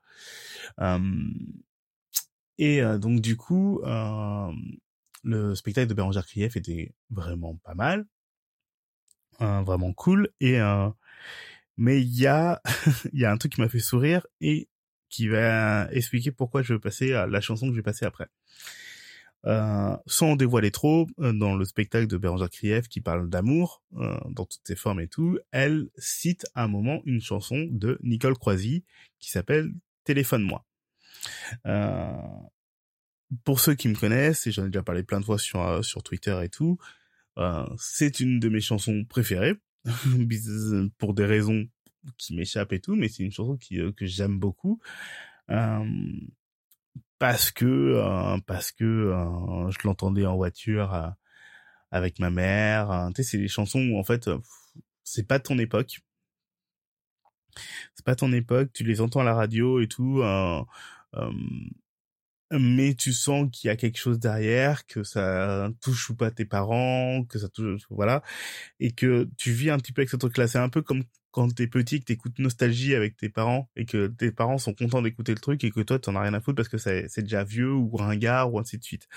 [2.57, 3.81] et donc du coup,
[5.23, 8.05] le spectacle de Bérangère Krief était vraiment pas mal,
[9.39, 10.29] vraiment cool.
[10.39, 10.59] Et
[11.77, 12.61] mais il y a
[13.13, 14.69] il y a un truc qui m'a fait sourire et
[15.09, 18.27] qui va expliquer pourquoi je vais passer à la chanson que je vais passer après.
[19.45, 24.17] Euh, sans dévoiler trop, euh, dans le spectacle de Bérangère Krief qui parle d'amour euh,
[24.29, 28.37] dans toutes ses formes et tout, elle cite à un moment une chanson de Nicole
[28.37, 28.83] Croisy
[29.19, 29.71] qui s'appelle
[30.03, 30.65] Téléphone-moi.
[33.43, 36.03] Pour ceux qui me connaissent, et j'en ai déjà parlé plein de fois sur, sur
[36.03, 36.77] Twitter et tout,
[37.77, 39.55] c'est une de mes chansons préférées,
[40.97, 41.65] pour des raisons
[42.17, 44.81] qui m'échappent et tout, mais c'est une chanson qui, que j'aime beaucoup
[47.19, 51.09] parce que euh, parce que euh, je l'entendais en voiture euh,
[51.91, 53.09] avec ma mère.
[53.15, 54.29] tu sais, c'est des chansons où en fait
[55.03, 55.99] c'est pas ton époque.
[57.95, 60.21] C'est pas ton époque, tu les entends à la radio et tout,
[62.51, 66.45] mais tu sens qu'il y a quelque chose derrière, que ça touche ou pas tes
[66.45, 68.23] parents, que ça touche, voilà,
[68.79, 70.47] et que tu vis un petit peu avec ce truc-là.
[70.47, 74.07] C'est un peu comme quand t'es petit, que t'écoutes Nostalgie avec tes parents et que
[74.07, 76.55] tes parents sont contents d'écouter le truc et que toi t'en as rien à foutre
[76.55, 79.07] parce que c'est déjà vieux ou ringard ou ainsi de suite.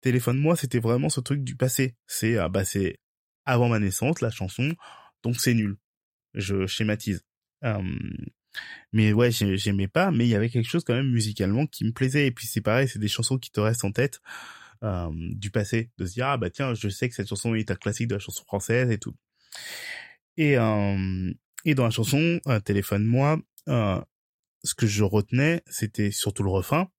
[0.00, 1.96] Téléphone-moi, c'était vraiment ce truc du passé.
[2.06, 2.98] C'est ah bah c'est
[3.44, 4.74] avant ma naissance la chanson,
[5.24, 5.76] donc c'est nul.
[6.34, 7.24] Je schématise.
[8.92, 11.92] Mais ouais, j'aimais pas, mais il y avait quelque chose quand même musicalement qui me
[11.92, 12.26] plaisait.
[12.26, 14.20] Et puis c'est pareil, c'est des chansons qui te restent en tête
[15.12, 17.74] du passé, de se dire ah bah tiens, je sais que cette chanson est un
[17.74, 19.14] classique de la chanson française et tout.
[20.36, 20.56] Et
[21.64, 24.00] et dans la chanson euh, Téléphone-moi, euh,
[24.64, 26.90] ce que je retenais, c'était surtout le refrain,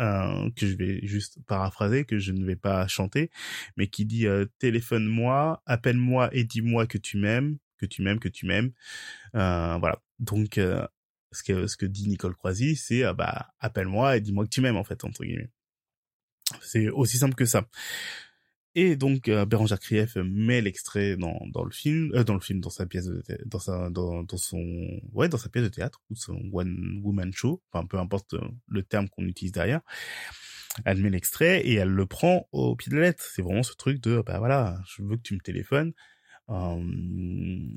[0.00, 3.30] euh, que je vais juste paraphraser, que je ne vais pas chanter,
[3.76, 8.28] mais qui dit euh, téléphone-moi, appelle-moi et dis-moi que tu m'aimes, que tu m'aimes, que
[8.28, 8.72] tu m'aimes.
[9.34, 10.00] Euh, voilà.
[10.20, 14.60] Donc ce que ce que dit Nicole Croisy, c'est bah appelle-moi et dis-moi que tu
[14.60, 15.50] m'aimes en fait entre guillemets.
[16.62, 17.68] C'est aussi simple que ça.
[18.76, 22.60] Et donc euh, Bérangère Krief met l'extrait dans, dans le film, euh, dans le film,
[22.60, 26.00] dans sa pièce, de dans sa, dans, dans son, ouais, dans sa pièce de théâtre
[26.08, 29.80] ou son one woman show, enfin peu importe euh, le terme qu'on utilise derrière.
[30.84, 33.24] Elle met l'extrait et elle le prend au pied de la lettre.
[33.34, 35.92] C'est vraiment ce truc de, bah voilà, je veux que tu me téléphones
[36.48, 36.80] euh,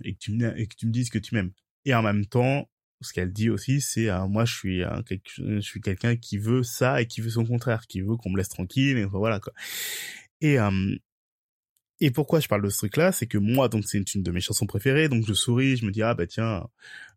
[0.04, 1.54] et que tu me dises que tu m'aimes.
[1.86, 2.70] Et en même temps,
[3.02, 5.04] ce qu'elle dit aussi, c'est moi je suis un,
[5.38, 8.38] je suis quelqu'un qui veut ça et qui veut son contraire, qui veut qu'on me
[8.38, 9.54] laisse tranquille et voilà quoi.
[10.42, 10.58] Et
[12.00, 14.42] et pourquoi je parle de ce truc-là, c'est que moi, donc c'est une de mes
[14.42, 16.68] chansons préférées, donc je souris, je me dis ah bah tiens,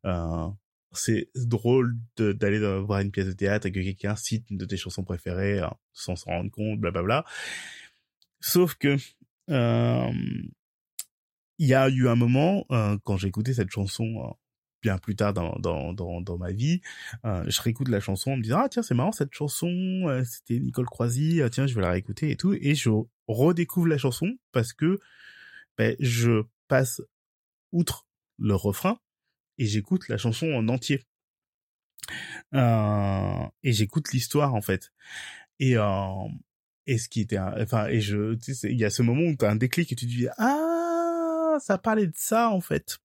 [0.05, 0.49] euh,
[0.93, 4.77] c'est drôle d'aller voir une pièce de théâtre et que quelqu'un cite une de tes
[4.77, 7.25] chansons préférées hein, sans s'en rendre compte, blablabla.
[8.41, 8.97] Sauf que
[11.59, 14.37] il y a eu un moment euh, quand j'ai écouté cette chanson
[14.87, 16.80] bien plus tard dans, dans, dans, dans ma vie,
[17.24, 19.66] euh, je réécoute la chanson en me disant ah tiens c'est marrant cette chanson,
[20.07, 22.91] euh, c'était Nicole Croisy, ah, tiens je vais la réécouter et tout, et je
[23.26, 25.01] redécouvre la chanson parce que
[25.76, 27.03] ben, je passe
[27.72, 28.07] outre
[28.39, 28.99] le refrain
[29.59, 31.03] et j'écoute la chanson en entier.
[32.55, 34.93] Euh, et j'écoute l'histoire en fait.
[35.59, 36.28] Et euh,
[36.87, 39.37] et ce qui était enfin et je tu sais il y a ce moment où
[39.37, 40.86] tu as un déclic et tu te dis ah
[41.61, 42.98] ça parlait de ça en fait.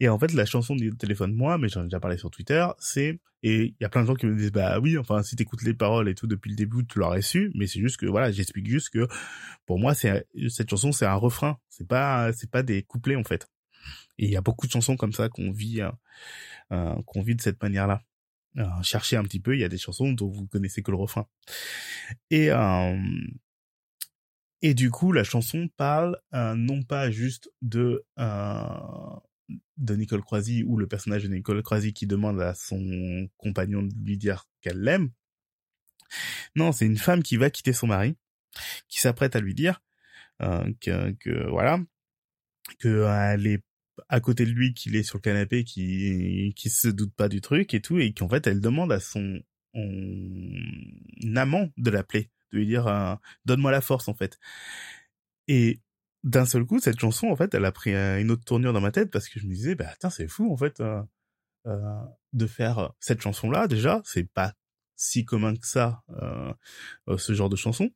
[0.00, 2.66] Et en fait, la chanson du téléphone moi, mais j'en ai déjà parlé sur Twitter,
[2.78, 5.36] c'est et il y a plein de gens qui me disent bah oui, enfin si
[5.36, 8.06] t'écoutes les paroles et tout depuis le début, tu l'aurais su, mais c'est juste que
[8.06, 9.06] voilà, j'explique juste que
[9.66, 13.24] pour moi c'est cette chanson c'est un refrain, c'est pas c'est pas des couplets en
[13.24, 13.48] fait.
[14.18, 15.90] Et il y a beaucoup de chansons comme ça qu'on vit euh,
[16.72, 18.02] euh qu'on vit de cette manière-là.
[18.56, 20.96] Euh, cherchez un petit peu, il y a des chansons dont vous connaissez que le
[20.96, 21.26] refrain.
[22.30, 22.50] Et
[24.62, 29.16] et du coup, la chanson parle euh, non pas juste de euh,
[29.76, 33.94] de Nicole Croisy ou le personnage de Nicole Croisy qui demande à son compagnon de
[34.04, 35.10] lui dire qu'elle l'aime.
[36.56, 38.16] Non, c'est une femme qui va quitter son mari,
[38.88, 39.80] qui s'apprête à lui dire
[40.42, 41.78] euh, que, voilà,
[42.78, 43.62] que elle est
[44.08, 47.40] à côté de lui, qu'il est sur le canapé, qui qui se doute pas du
[47.40, 49.40] truc et tout, et qu'en fait elle demande à son
[51.36, 54.38] amant de l'appeler de lui dire euh, donne-moi la force en fait.
[55.46, 55.80] Et
[56.24, 58.92] d'un seul coup, cette chanson en fait, elle a pris une autre tournure dans ma
[58.92, 60.80] tête parce que je me disais bah tiens c'est fou en fait.
[60.80, 61.02] Euh,
[62.32, 64.00] de faire cette chanson-là déjà.
[64.04, 64.54] C'est pas
[64.96, 66.02] si commun que ça,
[67.16, 67.90] ce genre de chanson.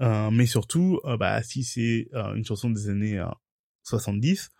[0.00, 3.24] mais surtout, bah, si c'est une chanson des années
[3.84, 4.50] 70,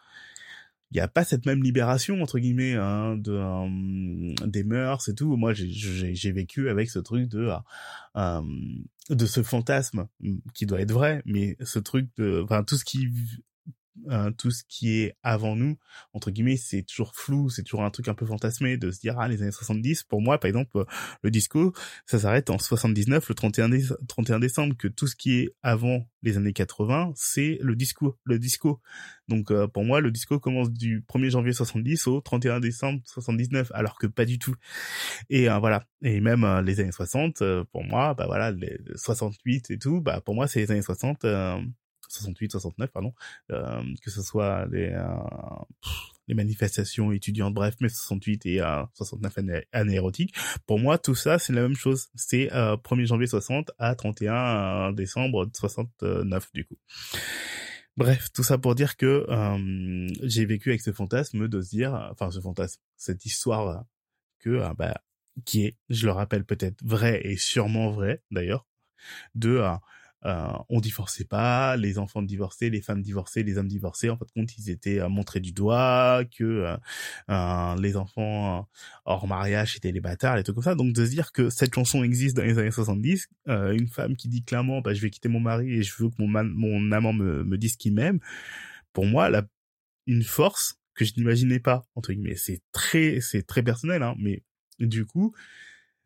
[0.94, 5.14] il y a pas cette même libération entre guillemets hein, de euh, des mœurs et
[5.14, 5.36] tout.
[5.36, 7.50] Moi j'ai vécu avec ce truc de
[8.16, 8.40] euh,
[9.10, 10.06] de ce fantasme
[10.54, 13.08] qui doit être vrai mais ce truc de enfin tout ce qui
[14.10, 15.76] euh, tout ce qui est avant nous,
[16.12, 19.18] entre guillemets, c'est toujours flou, c'est toujours un truc un peu fantasmé de se dire,
[19.18, 20.84] ah, les années 70, pour moi, par exemple,
[21.22, 21.72] le disco,
[22.06, 23.70] ça s'arrête en 79, le 31,
[24.08, 28.38] 31 décembre, que tout ce qui est avant les années 80, c'est le disco, le
[28.38, 28.80] disco.
[29.28, 33.72] Donc, euh, pour moi, le disco commence du 1er janvier 70 au 31 décembre 79,
[33.74, 34.54] alors que pas du tout.
[35.30, 35.84] Et euh, voilà.
[36.02, 37.42] Et même les années 60,
[37.72, 41.24] pour moi, bah voilà, les 68 et tout, bah pour moi, c'est les années 60,
[42.14, 43.12] 68, 69, pardon,
[43.50, 45.06] euh, que ce soit les, euh,
[46.28, 48.60] les manifestations étudiantes, bref, mais 68 et
[48.94, 50.34] 69 années, années, érotiques.
[50.66, 52.08] Pour moi, tout ça, c'est la même chose.
[52.14, 56.78] C'est 1er euh, janvier 60 à 31 décembre 69, du coup.
[57.96, 59.26] Bref, tout ça pour dire que
[60.22, 63.84] j'ai vécu avec ce fantasme de se dire, enfin ce fantasme, cette histoire
[64.40, 65.00] que bah,
[65.44, 68.66] qui est, je le rappelle peut-être vrai et sûrement vrai d'ailleurs,
[69.34, 69.74] de euh,
[70.24, 74.10] on divorçait pas, les enfants divorcés, les femmes divorcées, les hommes divorcés.
[74.10, 76.76] En fait, compte, ils étaient euh, montrés du doigt, que euh,
[77.30, 78.68] euh, les enfants
[79.04, 80.74] hors mariage étaient les bâtards, et tout comme ça.
[80.74, 84.28] Donc de se dire que cette chanson existe dans les années 70, une femme qui
[84.28, 87.12] dit clairement, bah, je vais quitter mon mari et je veux que mon, mon amant
[87.12, 88.20] me, me dise qu'il m'aime.
[88.92, 89.44] Pour moi, la,
[90.06, 92.36] une force que je n'imaginais pas entre guillemets.
[92.36, 94.42] C'est très, c'est très personnel, hein, mais
[94.78, 95.34] du coup,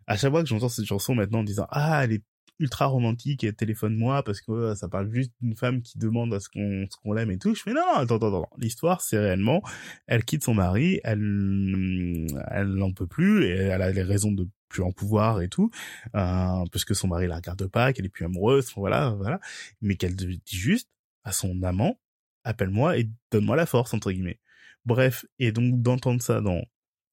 [0.07, 2.25] à chaque fois que j'entends cette chanson maintenant en disant ah elle est
[2.59, 6.41] ultra romantique et téléphone-moi parce que euh, ça parle juste d'une femme qui demande à
[6.41, 7.55] ce qu'on l'aime et tout.
[7.55, 8.51] Je non, attends, attends, attends.
[8.59, 9.63] L'histoire, c'est réellement,
[10.07, 14.49] elle quitte son mari, elle elle n'en peut plus et elle a les raisons de
[14.69, 15.71] plus en pouvoir et tout,
[16.15, 19.41] euh, parce que son mari la regarde pas, qu'elle est plus amoureuse, voilà, voilà,
[19.81, 20.91] mais qu'elle dit juste
[21.25, 21.99] à son amant,
[22.45, 24.41] appelle-moi et donne-moi la force entre guillemets.
[24.85, 26.63] Bref, et donc d'entendre ça dans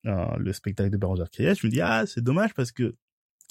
[0.05, 2.95] euh, le spectacle de Bérangère Krief, je me dis ah c'est dommage parce que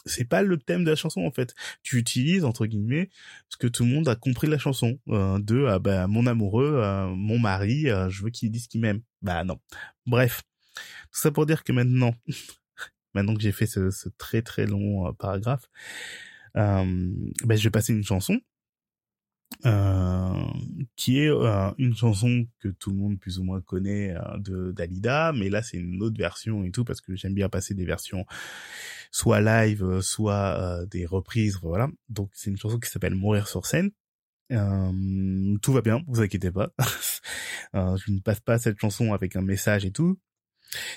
[0.07, 1.55] c'est pas le thème de la chanson en fait.
[1.83, 3.11] Tu utilises entre guillemets
[3.49, 6.27] ce que tout le monde a compris de la chanson euh, de ah bah mon
[6.27, 9.01] amoureux, euh, mon mari, euh, je veux qu'il dise qu'il m'aime.
[9.23, 9.59] Bah non.
[10.07, 10.43] Bref,
[10.75, 12.15] tout ça pour dire que maintenant,
[13.15, 15.69] maintenant que j'ai fait ce, ce, très très long paragraphe,
[16.55, 16.85] bah,
[17.57, 18.54] je vais passer une chanson euh,
[20.97, 24.73] qui est euh, une chanson que tout le monde plus ou moins connaît euh, de
[24.73, 27.85] Dalida, mais là c'est une autre version et tout parce que j'aime bien passer des
[27.85, 28.25] versions
[29.11, 31.89] soit live, soit des reprises, voilà.
[32.09, 33.91] Donc c'est une chanson qui s'appelle Mourir sur scène.
[34.51, 36.73] tout va bien, vous inquiétez pas.
[37.75, 40.19] je ne passe pas cette chanson avec un message et tout.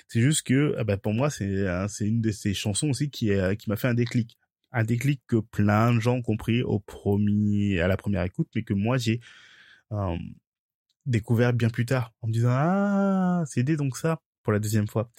[0.07, 3.29] C'est juste que bah, pour moi c'est c'est une de ces chansons aussi qui
[3.59, 4.37] qui m'a fait un déclic
[4.71, 8.63] un déclic que plein de gens ont compris au premier, à la première écoute, mais
[8.63, 9.19] que moi j'ai
[9.91, 10.17] euh,
[11.05, 15.11] découvert bien plus tard en me disant ah c'est donc ça pour la deuxième fois.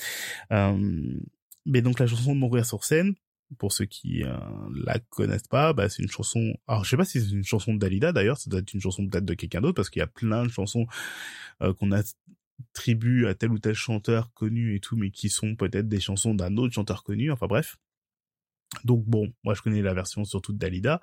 [0.53, 1.19] Euh,
[1.67, 3.15] mais donc la chanson de Mourir sur scène,
[3.57, 4.37] pour ceux qui euh,
[4.85, 6.55] la connaissent pas, bah, c'est une chanson.
[6.67, 8.81] Alors je sais pas si c'est une chanson de Dalida d'ailleurs, ça doit être une
[8.81, 10.87] chanson peut-être de quelqu'un d'autre parce qu'il y a plein de chansons
[11.63, 15.89] euh, qu'on attribue à tel ou tel chanteur connu et tout, mais qui sont peut-être
[15.89, 17.31] des chansons d'un autre chanteur connu.
[17.31, 17.77] Enfin bref.
[18.85, 21.01] Donc bon, moi je connais la version surtout de Dalida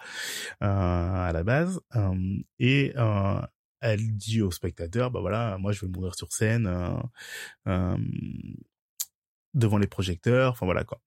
[0.62, 3.42] euh, à la base, euh, et euh,
[3.82, 6.70] elle dit au spectateur, bah voilà, moi je vais mourir sur scène
[9.54, 11.02] devant les projecteurs, enfin voilà quoi.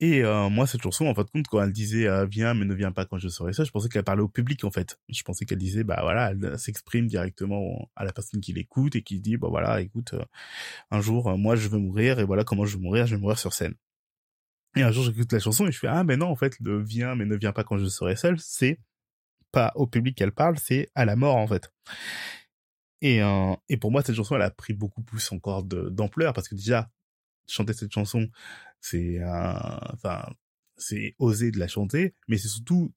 [0.00, 3.06] Et moi cette chanson, en fait, compte quand elle disait viens mais ne viens pas
[3.06, 4.98] quand je serai ça, je pensais qu'elle parlait au public en fait.
[5.08, 9.02] Je pensais qu'elle disait bah voilà, elle s'exprime directement à la personne qui l'écoute et
[9.02, 10.14] qui dit bah voilà, écoute,
[10.90, 13.38] un jour moi je veux mourir et voilà comment je veux mourir, je vais mourir
[13.38, 13.74] sur scène.
[14.76, 16.82] Et un jour, j'écoute la chanson et je fais, ah, mais non, en fait, le
[16.82, 18.80] viens, mais ne viens pas quand je serai seul, c'est
[19.52, 21.72] pas au public qu'elle parle, c'est à la mort, en fait.
[23.00, 26.48] Et, euh, et pour moi, cette chanson, elle a pris beaucoup plus encore d'ampleur parce
[26.48, 26.90] que déjà,
[27.46, 28.28] chanter cette chanson,
[28.80, 30.26] c'est, enfin,
[30.76, 32.92] c'est oser de la chanter, mais c'est surtout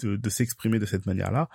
[0.00, 1.48] de, de s'exprimer de cette manière-là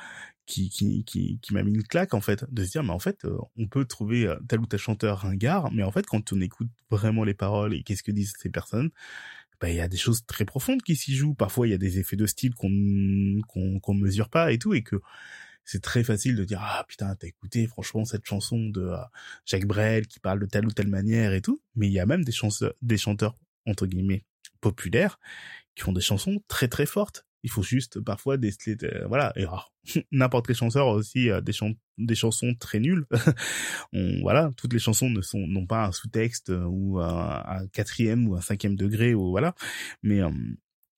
[0.46, 3.00] qui qui qui, qui m'a mis une claque en fait de se dire mais en
[3.00, 6.34] fait euh, on peut trouver euh, tel ou tel chanteur ringard mais en fait quand
[6.34, 8.92] on écoute vraiment les paroles et qu'est-ce que disent ces personnes
[9.62, 11.36] bah, il y a des choses très profondes qui s'y jouent.
[11.36, 12.70] Parfois, il y a des effets de style qu'on
[13.48, 14.98] qu'on qu'on mesure pas et tout, et que
[15.66, 18.98] c'est très facile de dire ah putain t'as écouté franchement cette chanson de euh,
[19.46, 21.62] Jacques Brel qui parle de telle ou telle manière et tout.
[21.76, 24.26] Mais il y a même des chansons, des chanteurs entre guillemets
[24.62, 25.20] populaires
[25.76, 28.78] qui font des chansons très très fortes Il faut juste parfois déceler,
[29.08, 29.34] voilà.
[29.36, 29.46] Et
[30.12, 31.54] n'importe quel chanteur aussi des,
[31.98, 33.06] des chansons très nulles.
[33.94, 38.36] On, voilà, toutes les chansons ne sont n'ont pas un sous-texte ou un, quatrième ou
[38.36, 39.56] un cinquième degré ou voilà.
[40.04, 40.22] Mais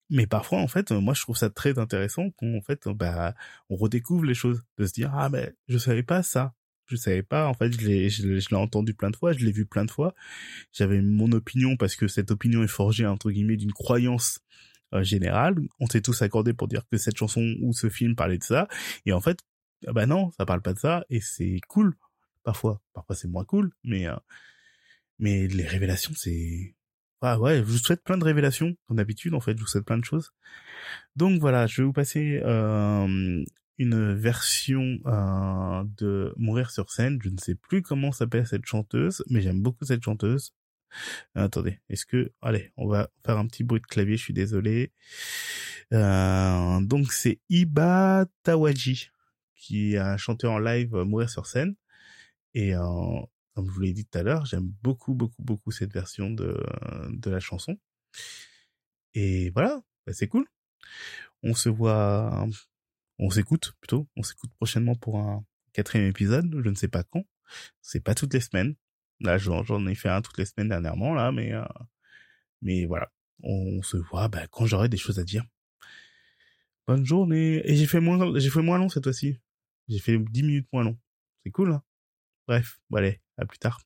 [0.10, 3.34] mais parfois en fait moi je trouve ça très intéressant qu'on fait bah
[3.70, 6.54] on redécouvre les choses de se dire ah mais je savais pas ça
[6.88, 9.52] je savais pas en fait je l'ai je, l'ai entendu plein de fois je l'ai
[9.52, 10.14] vu plein de fois
[10.72, 14.42] j'avais mon opinion parce que cette opinion est forgée entre guillemets d'une croyance
[14.96, 18.44] euh, on s'est tous accordés pour dire que cette chanson ou ce film parlait de
[18.44, 18.68] ça
[19.06, 19.40] et en fait
[19.88, 21.96] ah bah non ça parle pas de ça et c'est cool
[22.44, 24.16] parfois parfois c'est moins cool mais euh,
[25.20, 26.76] mais les révélations c'est
[27.22, 29.86] ah ouais, je vous souhaite plein de révélations, comme d'habitude en fait, je vous souhaite
[29.86, 30.32] plein de choses.
[31.16, 33.44] Donc voilà, je vais vous passer euh,
[33.78, 37.20] une version euh, de Mourir sur scène.
[37.24, 40.54] Je ne sais plus comment s'appelle cette chanteuse, mais j'aime beaucoup cette chanteuse.
[41.34, 42.32] Attendez, est-ce que...
[42.42, 44.92] Allez, on va faire un petit bruit de clavier, je suis désolé.
[45.94, 49.10] Euh, donc c'est Iba Tawaji
[49.56, 51.76] qui a chanté en live Mourir sur scène.
[52.54, 56.30] Et comme je vous l'ai dit tout à l'heure, j'aime beaucoup, beaucoup, beaucoup cette version
[56.30, 56.64] de,
[57.10, 57.78] de la chanson.
[59.14, 60.46] Et voilà, bah, c'est cool.
[61.44, 62.48] On se voit,
[63.20, 67.26] on s'écoute plutôt, on s'écoute prochainement pour un quatrième épisode, je ne sais pas quand.
[67.82, 68.76] C'est pas toutes les semaines.
[69.22, 71.64] Là, j'en ai fait un toutes les semaines dernièrement, là, mais, euh,
[72.62, 73.12] mais voilà.
[73.44, 75.44] On se voit bah, quand j'aurai des choses à dire.
[76.88, 77.62] Bonne journée.
[77.70, 79.40] Et j'ai fait moins, j'ai fait moins long cette fois-ci.
[79.88, 80.98] J'ai fait 10 minutes moins long.
[81.44, 81.84] C'est cool, hein?
[82.48, 83.82] Bref, bon allez, à plus tard.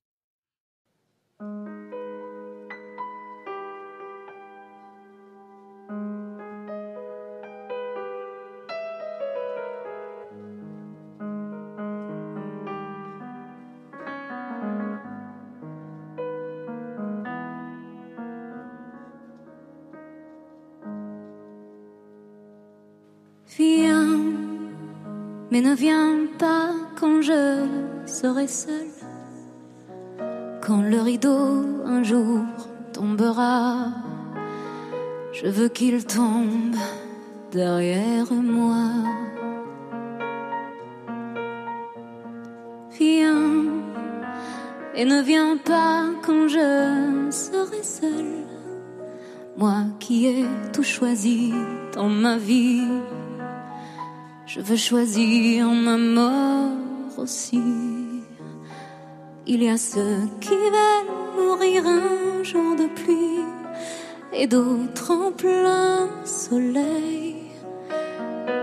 [25.69, 27.67] Ne viens pas quand je
[28.07, 28.87] serai seul
[30.65, 31.47] quand le rideau
[31.85, 32.43] un jour
[32.91, 33.91] tombera.
[35.31, 36.75] Je veux qu'il tombe
[37.51, 38.87] derrière moi.
[42.97, 43.65] Viens
[44.95, 48.31] et ne viens pas quand je serai seul.
[49.55, 51.53] Moi qui ai tout choisi
[51.93, 52.87] dans ma vie,
[54.51, 57.61] je veux choisir ma mort aussi.
[59.45, 63.45] Il y a ceux qui veulent mourir un jour de pluie
[64.33, 67.35] et d'autres en plein soleil.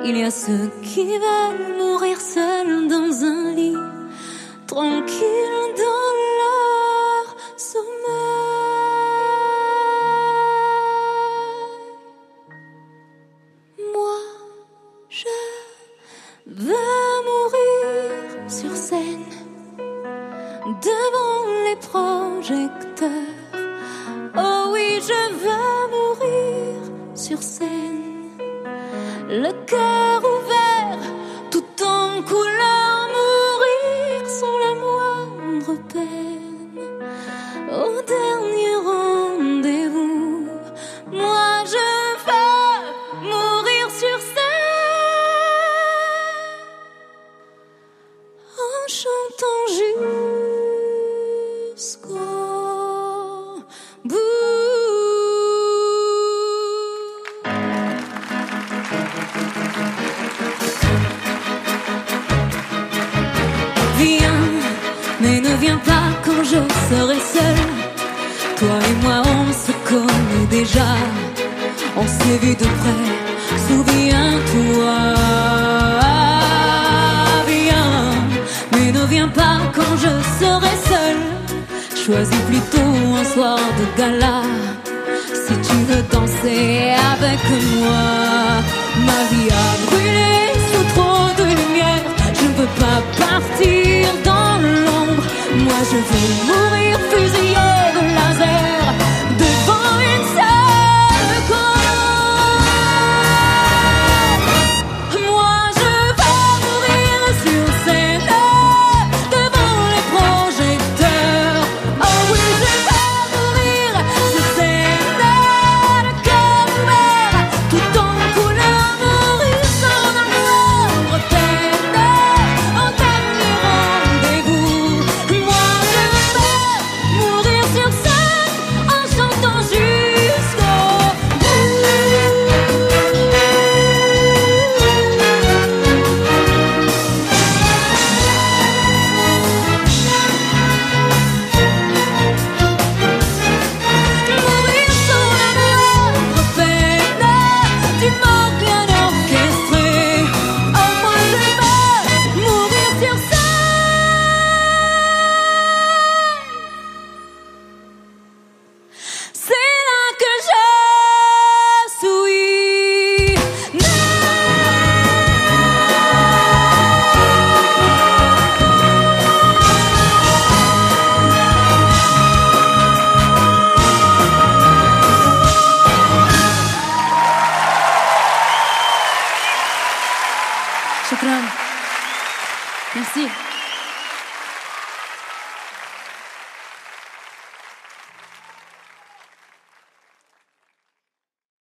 [0.04, 3.76] Il y a ceux qui veulent mourir seuls dans un lit,
[4.66, 6.15] tranquilles dans